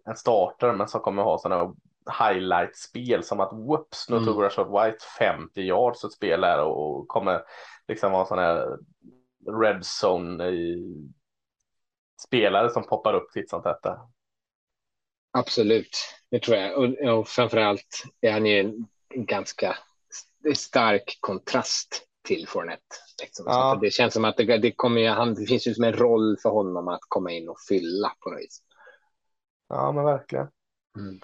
[0.04, 1.74] en starter men som kommer ha sådana
[2.20, 4.42] highlight-spel som att whoops nu tog mm.
[4.42, 7.42] Rashad White 50 yards ett spel här och kommer
[7.88, 8.78] liksom vara sån här
[9.60, 10.50] red zone
[12.26, 13.86] spelare som poppar upp titt som tätt.
[15.38, 15.96] Absolut,
[16.30, 16.78] det tror jag.
[16.78, 18.86] Och, och framförallt är han ju en
[19.26, 19.76] ganska
[20.54, 22.96] stark kontrast till Fournette.
[23.22, 23.44] Liksom.
[23.48, 23.78] Ja.
[23.82, 26.50] det känns som att det, det, kommer, han, det finns ju som en roll för
[26.50, 28.62] honom att komma in och fylla på något vis.
[29.68, 30.48] Ja, men verkligen.
[30.98, 31.20] Mm.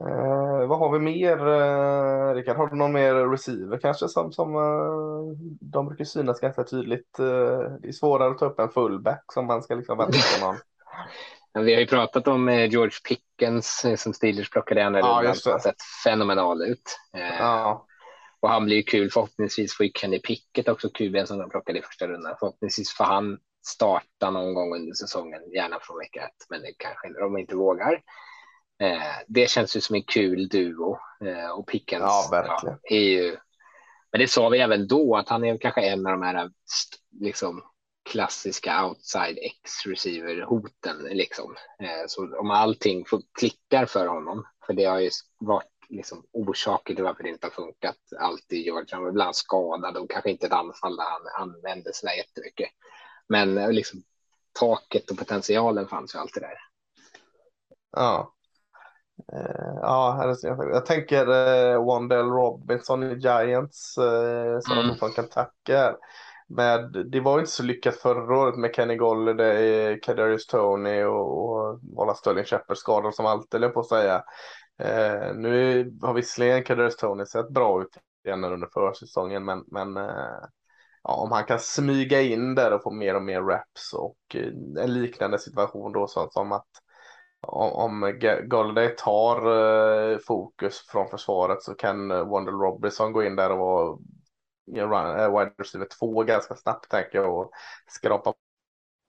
[0.00, 2.56] Eh, vad har vi mer, eh, Rickard?
[2.56, 7.18] Har du någon mer receiver kanske som, som eh, de brukar synas ganska tydligt?
[7.18, 10.46] Eh, det är svårare att ta upp en fullback som man ska liksom vänta på
[10.46, 10.56] någon.
[11.64, 15.26] Vi har ju pratat om eh, George Pickens eh, som Steelers plockade en ja, Han
[15.26, 16.98] har sett fenomenal ut.
[17.16, 17.86] Eh, ja.
[18.40, 19.10] Och han blir ju kul.
[19.10, 22.36] Förhoppningsvis får ju Kenny Pickett också QB som de plockade i första rundan.
[22.38, 27.20] Förhoppningsvis får han starta någon gång under säsongen, gärna från vecka ett, men det kanske
[27.20, 28.00] de inte vågar.
[29.26, 30.98] Det känns ju som en kul duo
[31.56, 32.78] och Pickens ja, verkligen.
[32.82, 33.36] Ja, är ju.
[34.12, 36.50] Men det sa vi även då att han är kanske en av de här
[37.20, 37.62] liksom
[38.10, 41.56] klassiska outside X receiver hoten liksom.
[41.82, 43.04] Eh, så om allting
[43.38, 47.50] klickar för honom, för det har ju varit liksom orsaker till varför det inte har
[47.50, 48.64] funkat alltid.
[48.64, 52.68] George han var ibland skadad och kanske inte ett anfall där han använde sig jättemycket.
[53.28, 54.02] Men eh, liksom
[54.52, 56.58] taket och potentialen fanns ju alltid där.
[57.92, 58.34] Ja.
[59.32, 64.96] Uh, ja, jag tänker uh, Wandell Robinson i Giants uh, som mm.
[64.96, 65.96] från Kentucky
[66.48, 71.80] med, det var inte så lyckat förra året med Kenny Golladay, Kadarius Tony och, och
[71.96, 74.24] Walla Sterling Shepard skadad som alltid, eller på att säga.
[74.78, 80.40] Eh, nu har visserligen Kadarius Tony sett bra ut igen under försäsongen, men, men eh,
[81.02, 84.82] ja, om han kan smyga in där och få mer och mer reps och eh,
[84.84, 86.68] en liknande situation då så, som att
[87.46, 89.36] om, Golladay tar
[90.12, 93.98] eh, fokus från försvaret så kan Wandel Robinson gå in där och vara
[94.76, 97.50] Eh, wide receiver två ganska snabbt tänker jag och
[97.86, 98.34] skrapa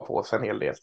[0.08, 0.76] på sig en hel del.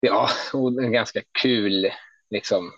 [0.00, 1.90] Ja, och en ganska kul,
[2.30, 2.72] liksom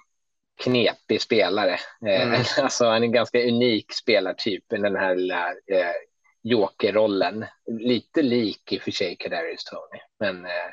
[0.63, 1.79] knepig spelare.
[2.07, 2.41] Eh, mm.
[2.63, 5.95] Alltså han är en ganska unik spelartyp, den här lilla eh,
[6.43, 7.45] jokerrollen.
[7.67, 10.71] Lite lik i och för sig Kadarius Tony, men eh,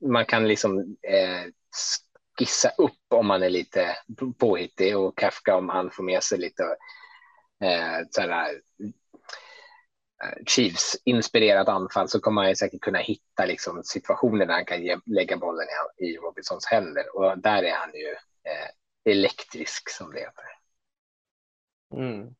[0.00, 1.44] man kan liksom eh,
[2.38, 3.96] skissa upp om man är lite
[4.38, 6.62] påhittig och Kafka om han får med sig lite
[7.64, 8.60] eh, sådär,
[10.24, 14.82] eh, Chiefs inspirerat anfall så kommer han säkert kunna hitta liksom, situationer där han kan
[14.82, 15.66] ge, lägga bollen
[15.98, 18.10] i, i Robinsons händer och där är han ju
[18.44, 18.70] eh,
[19.12, 20.44] elektrisk som det heter.
[21.96, 22.34] Mm.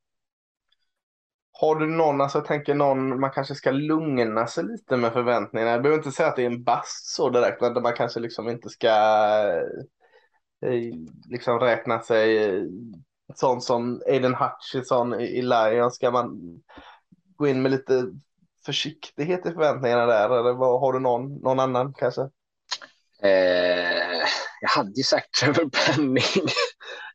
[1.61, 5.71] Har du någon, alltså jag tänker någon, man kanske ska lugna sig lite med förväntningarna.
[5.71, 8.49] Jag behöver inte säga att det är en bast så direkt, men man kanske liksom
[8.49, 8.89] inte ska
[10.67, 10.95] eh,
[11.29, 12.51] liksom räkna sig
[13.35, 16.41] sån som Aiden Hutchison i Lions, ska man
[17.37, 18.05] gå in med lite
[18.67, 20.41] försiktighet i förväntningarna där?
[20.41, 22.23] Eller vad, har du någon, någon annan kanske?
[23.23, 24.19] Eh,
[24.61, 26.23] jag hade ju sagt Trevor Penning.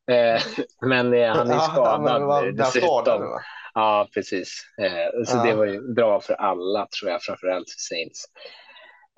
[0.17, 0.41] eh,
[0.81, 3.39] men eh, han är skadad ja, dessutom.
[3.75, 4.61] Ja, precis.
[4.81, 5.43] Eh, så ja.
[5.43, 8.25] det var ju bra för alla, tror jag, framförallt för Saints.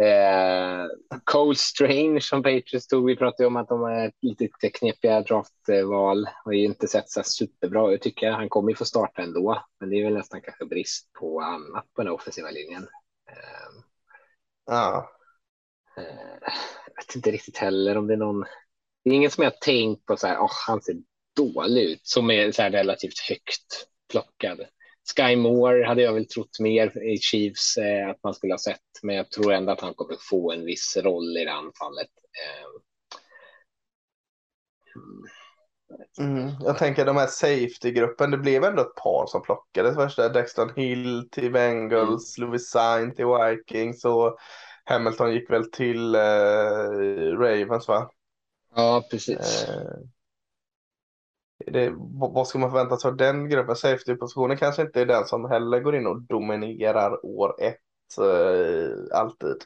[0.03, 0.85] Eh,
[1.23, 6.29] Cole Strange som Patriots tog, vi pratade om att de är lite knepiga draftval.
[6.45, 8.33] Har ju inte sett så superbra ut tycker jag.
[8.33, 11.93] Han kommer ju få starta ändå, men det är väl nästan kanske brist på annat
[11.93, 12.83] på den offensiva linjen.
[13.29, 13.83] Eh,
[14.65, 15.11] ja.
[15.97, 16.03] Eh,
[16.85, 18.45] jag vet inte riktigt heller om det är någon.
[19.03, 20.95] Det är ingen som jag tänkt på så här, oh, han ser
[21.35, 24.59] dålig ut, som är så här relativt högt plockad.
[25.15, 28.81] Sky Moore hade jag väl trott mer i Chiefs eh, att man skulle ha sett,
[29.03, 32.09] men jag tror ändå att han kommer få en viss roll i det anfallet.
[32.17, 32.81] Eh.
[36.19, 40.29] Mm, jag tänker de här safety-gruppen, det blev ändå ett par som plockades första.
[40.29, 42.49] Dexton Hill till Bengals, mm.
[42.49, 44.37] Louis Sain till Vikings och
[44.83, 46.19] Hamilton gick väl till eh,
[47.39, 48.09] Ravens va?
[48.75, 49.63] Ja, precis.
[49.63, 49.99] Eh,
[51.71, 51.93] det,
[52.33, 53.75] vad ska man förvänta sig av den gruppen?
[53.75, 59.57] Safety-positionen kanske inte är den som heller går in och dominerar år ett eh, alltid.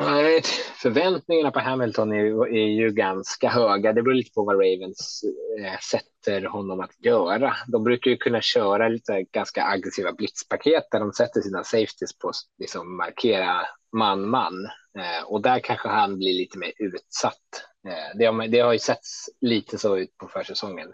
[0.00, 0.42] Nej,
[0.82, 3.92] förväntningarna på Hamilton är, är, ju ganska höga.
[3.92, 5.24] Det beror lite på vad Ravens
[5.58, 7.56] eh, sätter honom att göra.
[7.68, 12.28] De brukar ju kunna köra lite ganska aggressiva blitzpaket där de sätter sina safeties på
[12.28, 13.60] att liksom markera
[13.92, 14.64] man-man.
[14.98, 17.64] Eh, och där kanske han blir lite mer utsatt.
[17.88, 20.88] Eh, det, har, det har ju setts lite så ut på försäsongen.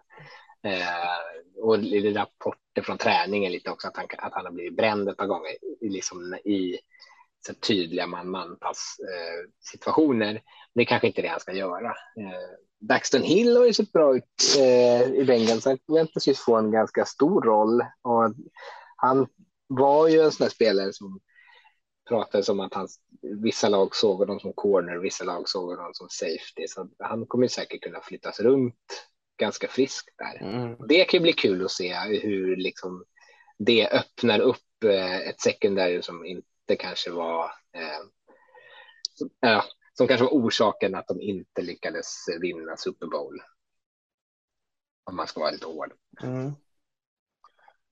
[0.63, 5.09] Eh, och lite rapporter från träningen lite också att han, att han har blivit bränd
[5.09, 6.79] ett par gånger liksom i
[7.47, 10.43] så tydliga man-man-pass eh, situationer.
[10.75, 11.89] Det är kanske inte det han ska göra.
[11.89, 15.65] Eh, Daxton Hill har ju sett bra ut eh, i Bengals.
[15.65, 18.35] Han väntas ju få en ganska stor roll och
[18.97, 19.27] han
[19.67, 21.21] var ju en sån här spelare som
[22.09, 22.89] pratades om att han,
[23.43, 26.69] vissa lag såg honom som corner, vissa lag såg honom som safety.
[26.69, 29.10] Så han kommer säkert kunna flyttas runt
[29.41, 30.43] ganska friskt där.
[30.43, 30.77] Mm.
[30.89, 33.05] Det kan ju bli kul att se hur liksom
[33.59, 37.45] det öppnar upp eh, ett secondary som inte kanske var
[37.77, 38.07] eh,
[39.15, 39.63] som, äh,
[39.93, 43.43] som kanske var orsaken att de inte lyckades vinna Super Bowl.
[45.05, 45.93] Om man ska vara lite hård.
[46.23, 46.53] Mm.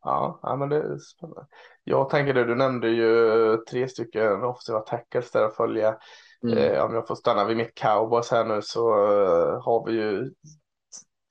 [0.03, 1.47] Ja, ja, men det är spännande.
[1.85, 5.99] Jag tänker det, du nämnde ju tre stycken offensiva tackles där att följa.
[6.43, 6.59] Mm.
[6.59, 10.31] Eh, om jag får stanna vid mitt cowboys här nu så uh, har vi ju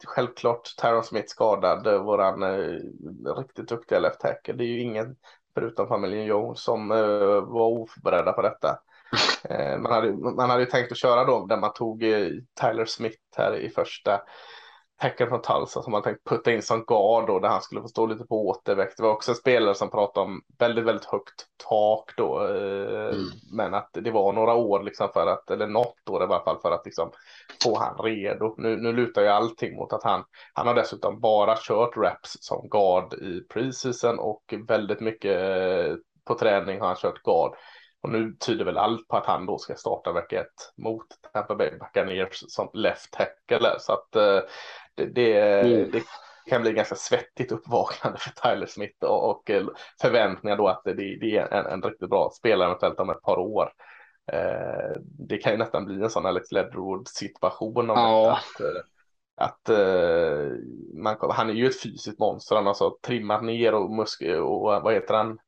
[0.06, 2.80] självklart Tyron Smith skadad, uh, våran uh,
[3.38, 4.54] riktigt duktiga left tackle.
[4.54, 5.16] Det är ju ingen
[5.54, 8.80] förutom familjen Jones som uh, var oförberedda på detta.
[9.80, 12.00] man, hade, man hade ju tänkt att köra då där man tog
[12.62, 14.22] Tyler Smith här i första
[15.00, 17.88] Hacken från Tulsa som man tänkt putta in som guard då där han skulle få
[17.88, 18.98] stå lite på återväxt.
[18.98, 22.48] Det var också en spelare som pratade om väldigt, väldigt högt tak då.
[22.48, 23.26] Eh, mm.
[23.52, 26.60] Men att det var några år liksom för att, eller något år i alla fall
[26.62, 27.12] för att liksom
[27.64, 28.56] få han redo.
[28.58, 30.24] Nu, nu lutar ju allting mot att han,
[30.54, 35.95] han har dessutom bara kört reps som guard i preseason och väldigt mycket eh,
[36.26, 37.56] på träning har han kört guard.
[38.02, 41.56] Och nu tyder väl allt på att han då ska starta vecka ett mot Tampa
[41.56, 43.76] Bay Buccaneers som left tackle.
[43.80, 44.39] Så att eh,
[44.98, 45.91] det, det, mm.
[45.91, 46.04] det,
[46.50, 49.68] kan bli ganska svettigt uppvaknande för Tyler Smith och, och eh,
[50.02, 53.38] förväntningar då att det, det är en, en, riktigt bra spelare eventuellt om ett par
[53.38, 53.72] år.
[54.32, 58.32] Eh, det kan ju nästan bli en sån Alex Ledrood situation om ja.
[58.32, 58.82] att, eh,
[59.39, 60.52] att uh,
[60.93, 62.56] man, han är ju ett fysiskt monster.
[62.56, 65.39] Han har så trimmat ner och muskler och vad heter han?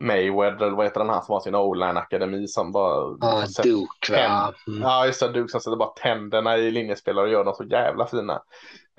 [0.00, 3.16] Mayweather, eller vad heter den här som har sin O-line akademi som bara.
[3.20, 4.52] Ja, ah, Duke va?
[4.66, 4.82] Mm.
[4.82, 8.06] Ja, just det, Duke som sätter bara tänderna i linjespelare och gör dem så jävla
[8.06, 8.42] fina.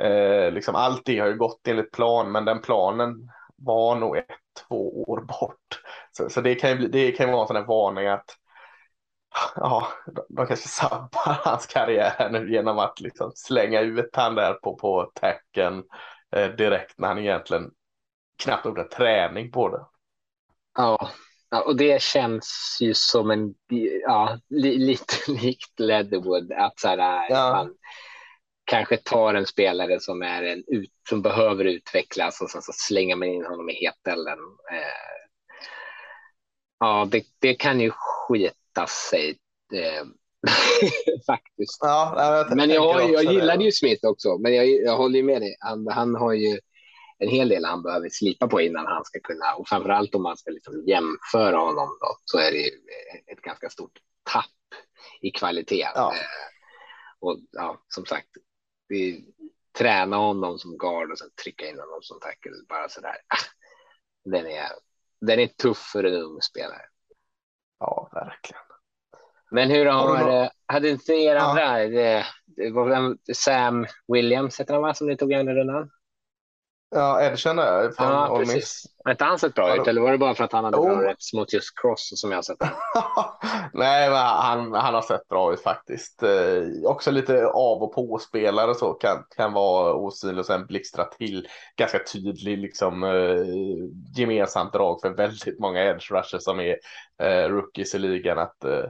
[0.01, 4.25] Eh, liksom allt det har ju gått enligt plan, men den planen var nog ett,
[4.67, 5.81] två år bort.
[6.11, 8.37] Så, så det kan ju bli, det kan ju vara en sån här varning att
[9.55, 9.87] ja,
[10.29, 15.11] de, kanske sabbar hans karriär nu genom att liksom slänga ut han där på, på
[15.13, 15.83] tacken
[16.35, 17.71] eh, direkt när han egentligen
[18.43, 19.85] knappt gjort en träning på det.
[20.77, 21.09] Ja.
[21.65, 23.53] och det känns ju som en,
[24.03, 27.51] ja, li, lite likt Leatherwood, att så här, ja.
[27.51, 27.75] man
[28.65, 33.15] kanske tar en spelare som, är en ut, som behöver utvecklas och sen så slänger
[33.15, 34.39] man in honom i hetällen.
[34.71, 35.27] Eh,
[36.79, 39.37] ja, det, det kan ju skita sig.
[39.73, 40.05] Eh,
[41.25, 41.79] faktiskt.
[41.81, 42.13] Ja,
[42.47, 45.55] jag men jag, jag gillade ju Smith också, men jag, jag håller ju med dig.
[45.59, 46.59] Han, han har ju
[47.19, 50.37] en hel del han behöver slipa på innan han ska kunna, och framförallt om man
[50.37, 52.67] ska liksom jämföra honom då, så är det
[53.31, 54.45] ett ganska stort tapp
[55.21, 55.87] i kvalitet.
[55.95, 56.13] Ja.
[56.13, 56.19] Eh,
[57.19, 58.29] och ja, som sagt,
[58.87, 59.25] vi
[59.77, 63.09] träna honom som guard och sen trycka in honom som tackle bara så där.
[63.27, 63.45] Ah,
[64.25, 64.67] den är,
[65.21, 66.85] den är tuff för en ung spelare.
[67.79, 68.61] Ja, verkligen.
[69.51, 71.89] Men hur har, hade inte er andra, ja.
[71.89, 72.25] det,
[73.25, 75.91] det Sam Williams heter han va, som ni tog i andra rundan?
[76.89, 78.85] Ja, Edgen är från ja, Ole Miss.
[79.03, 80.85] Har inte han sett bra ut eller var det bara för att han hade oh.
[80.85, 82.57] bra reps mot just Cross som jag har sett?
[83.73, 86.23] Nej, men han, han har sett bra ut faktiskt.
[86.23, 91.47] Eh, också lite av och på-spelare så kan, kan vara osynlig och sen blixtra till.
[91.75, 93.45] Ganska tydlig liksom eh,
[94.17, 96.77] gemensamt drag för väldigt många edge rushers som är
[97.23, 98.39] eh, rookies i ligan.
[98.39, 98.85] Att, eh,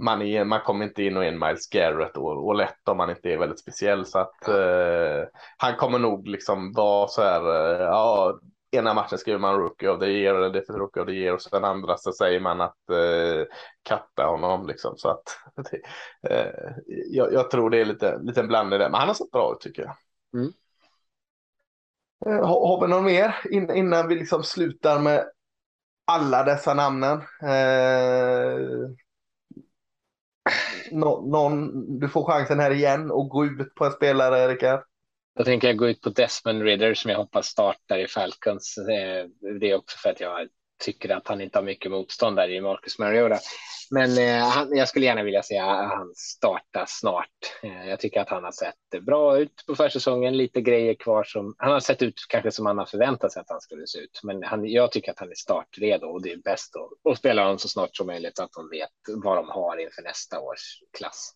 [0.00, 2.96] man, är, man kommer inte in och är en Miles Garrett och, och lätt om
[2.96, 4.06] man inte är väldigt speciell.
[4.06, 8.38] Så att eh, han kommer nog liksom vara så här, eh, ja,
[8.70, 11.42] ena matchen skriver man rookie of the year eller defensive rookie of the year och
[11.42, 13.46] sen andra så säger man att eh,
[13.82, 14.96] katta honom liksom.
[14.96, 15.22] Så att
[16.30, 16.70] eh,
[17.10, 19.60] jag, jag, tror det är lite, lite blandning där, men han har sett bra ut
[19.60, 19.96] tycker jag.
[20.34, 20.52] Mm.
[22.26, 25.24] Eh, har, har vi någon mer in, innan vi liksom slutar med
[26.06, 27.22] alla dessa namnen?
[30.92, 34.84] No, någon, du får chansen här igen och gå ut på en spelare, Rickard.
[35.34, 38.78] Jag tänker jag gå ut på Desmond Ridder som jag hoppas startar i Falcons.
[38.78, 39.26] Eh,
[39.60, 40.48] det är också för att jag
[40.82, 43.38] tycker att han inte har mycket motstånd där i Marcus Mariota.
[43.90, 47.28] Men eh, han, jag skulle gärna vilja se att han startar snart.
[47.62, 51.54] Eh, jag tycker att han har sett bra ut på försäsongen, lite grejer kvar som
[51.58, 54.20] han har sett ut kanske som han har förväntat sig att han skulle se ut.
[54.22, 57.42] Men han, jag tycker att han är startredo och det är bäst att, att spela
[57.42, 60.82] honom så snart som möjligt så att de vet vad de har inför nästa års
[60.98, 61.32] klass.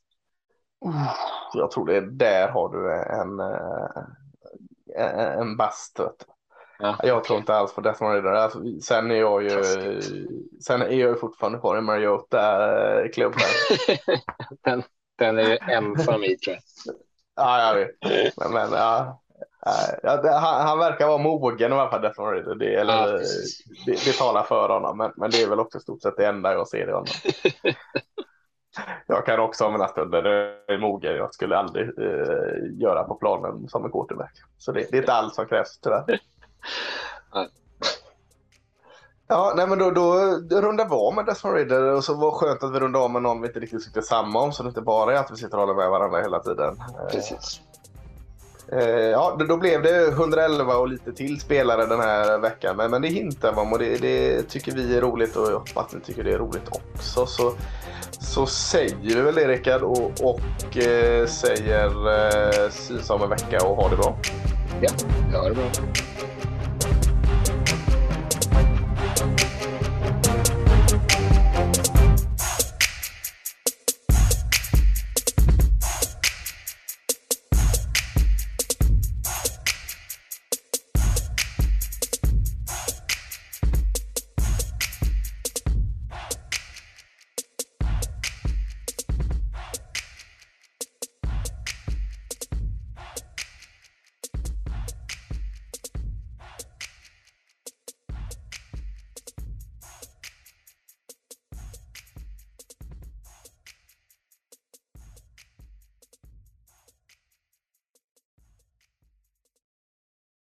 [1.54, 4.02] Jag tror det är där har du en, eh,
[4.96, 5.56] en, en.
[6.78, 8.32] Ja, jag tror inte alls på Death Rider.
[8.32, 9.64] Alltså, sen är jag ju,
[10.60, 13.40] sen är jag ju fortfarande kvar i Mariota-klubben.
[14.64, 14.82] den,
[15.18, 16.94] den är ensam i tror jag.
[17.36, 18.36] Ja, jag vet.
[18.36, 19.22] Men, men ja.
[20.02, 22.54] Ja, han, han, verkar vara mogen i alla fall, Death Rider.
[22.54, 23.18] Det, eller, ja,
[23.86, 26.52] det, det, talar för honom, men, men det är väl också stort sett det enda
[26.52, 27.06] jag ser i honom.
[29.06, 31.16] jag kan också ha mina stunder det är mogen.
[31.16, 34.32] Jag skulle aldrig eh, göra på planen som en quarterback.
[34.58, 36.20] Så det, det är inte allt som krävs tyvärr.
[39.28, 40.14] Ja, nej men då, då
[40.60, 43.22] rundar vi av med Desmond Ridder och så var skönt att vi rundade av med
[43.22, 45.54] någon vi inte riktigt tyckte samma om så det inte bara är att vi sitter
[45.54, 46.82] och håller med varandra hela tiden.
[47.10, 47.60] Precis.
[48.72, 52.76] Eh, ja, då blev det 111 och lite till spelare den här veckan.
[52.76, 55.76] Men, men det hintar man och det, det, tycker vi är roligt och jag hoppas
[55.76, 57.26] att ni tycker det är roligt också.
[57.26, 57.52] Så,
[58.10, 61.86] så säger vi väl det Rickard och, och eh, säger
[62.16, 64.18] eh, syns om en vecka och ha det bra.
[64.80, 64.90] Ja,
[65.38, 65.64] ha det bra.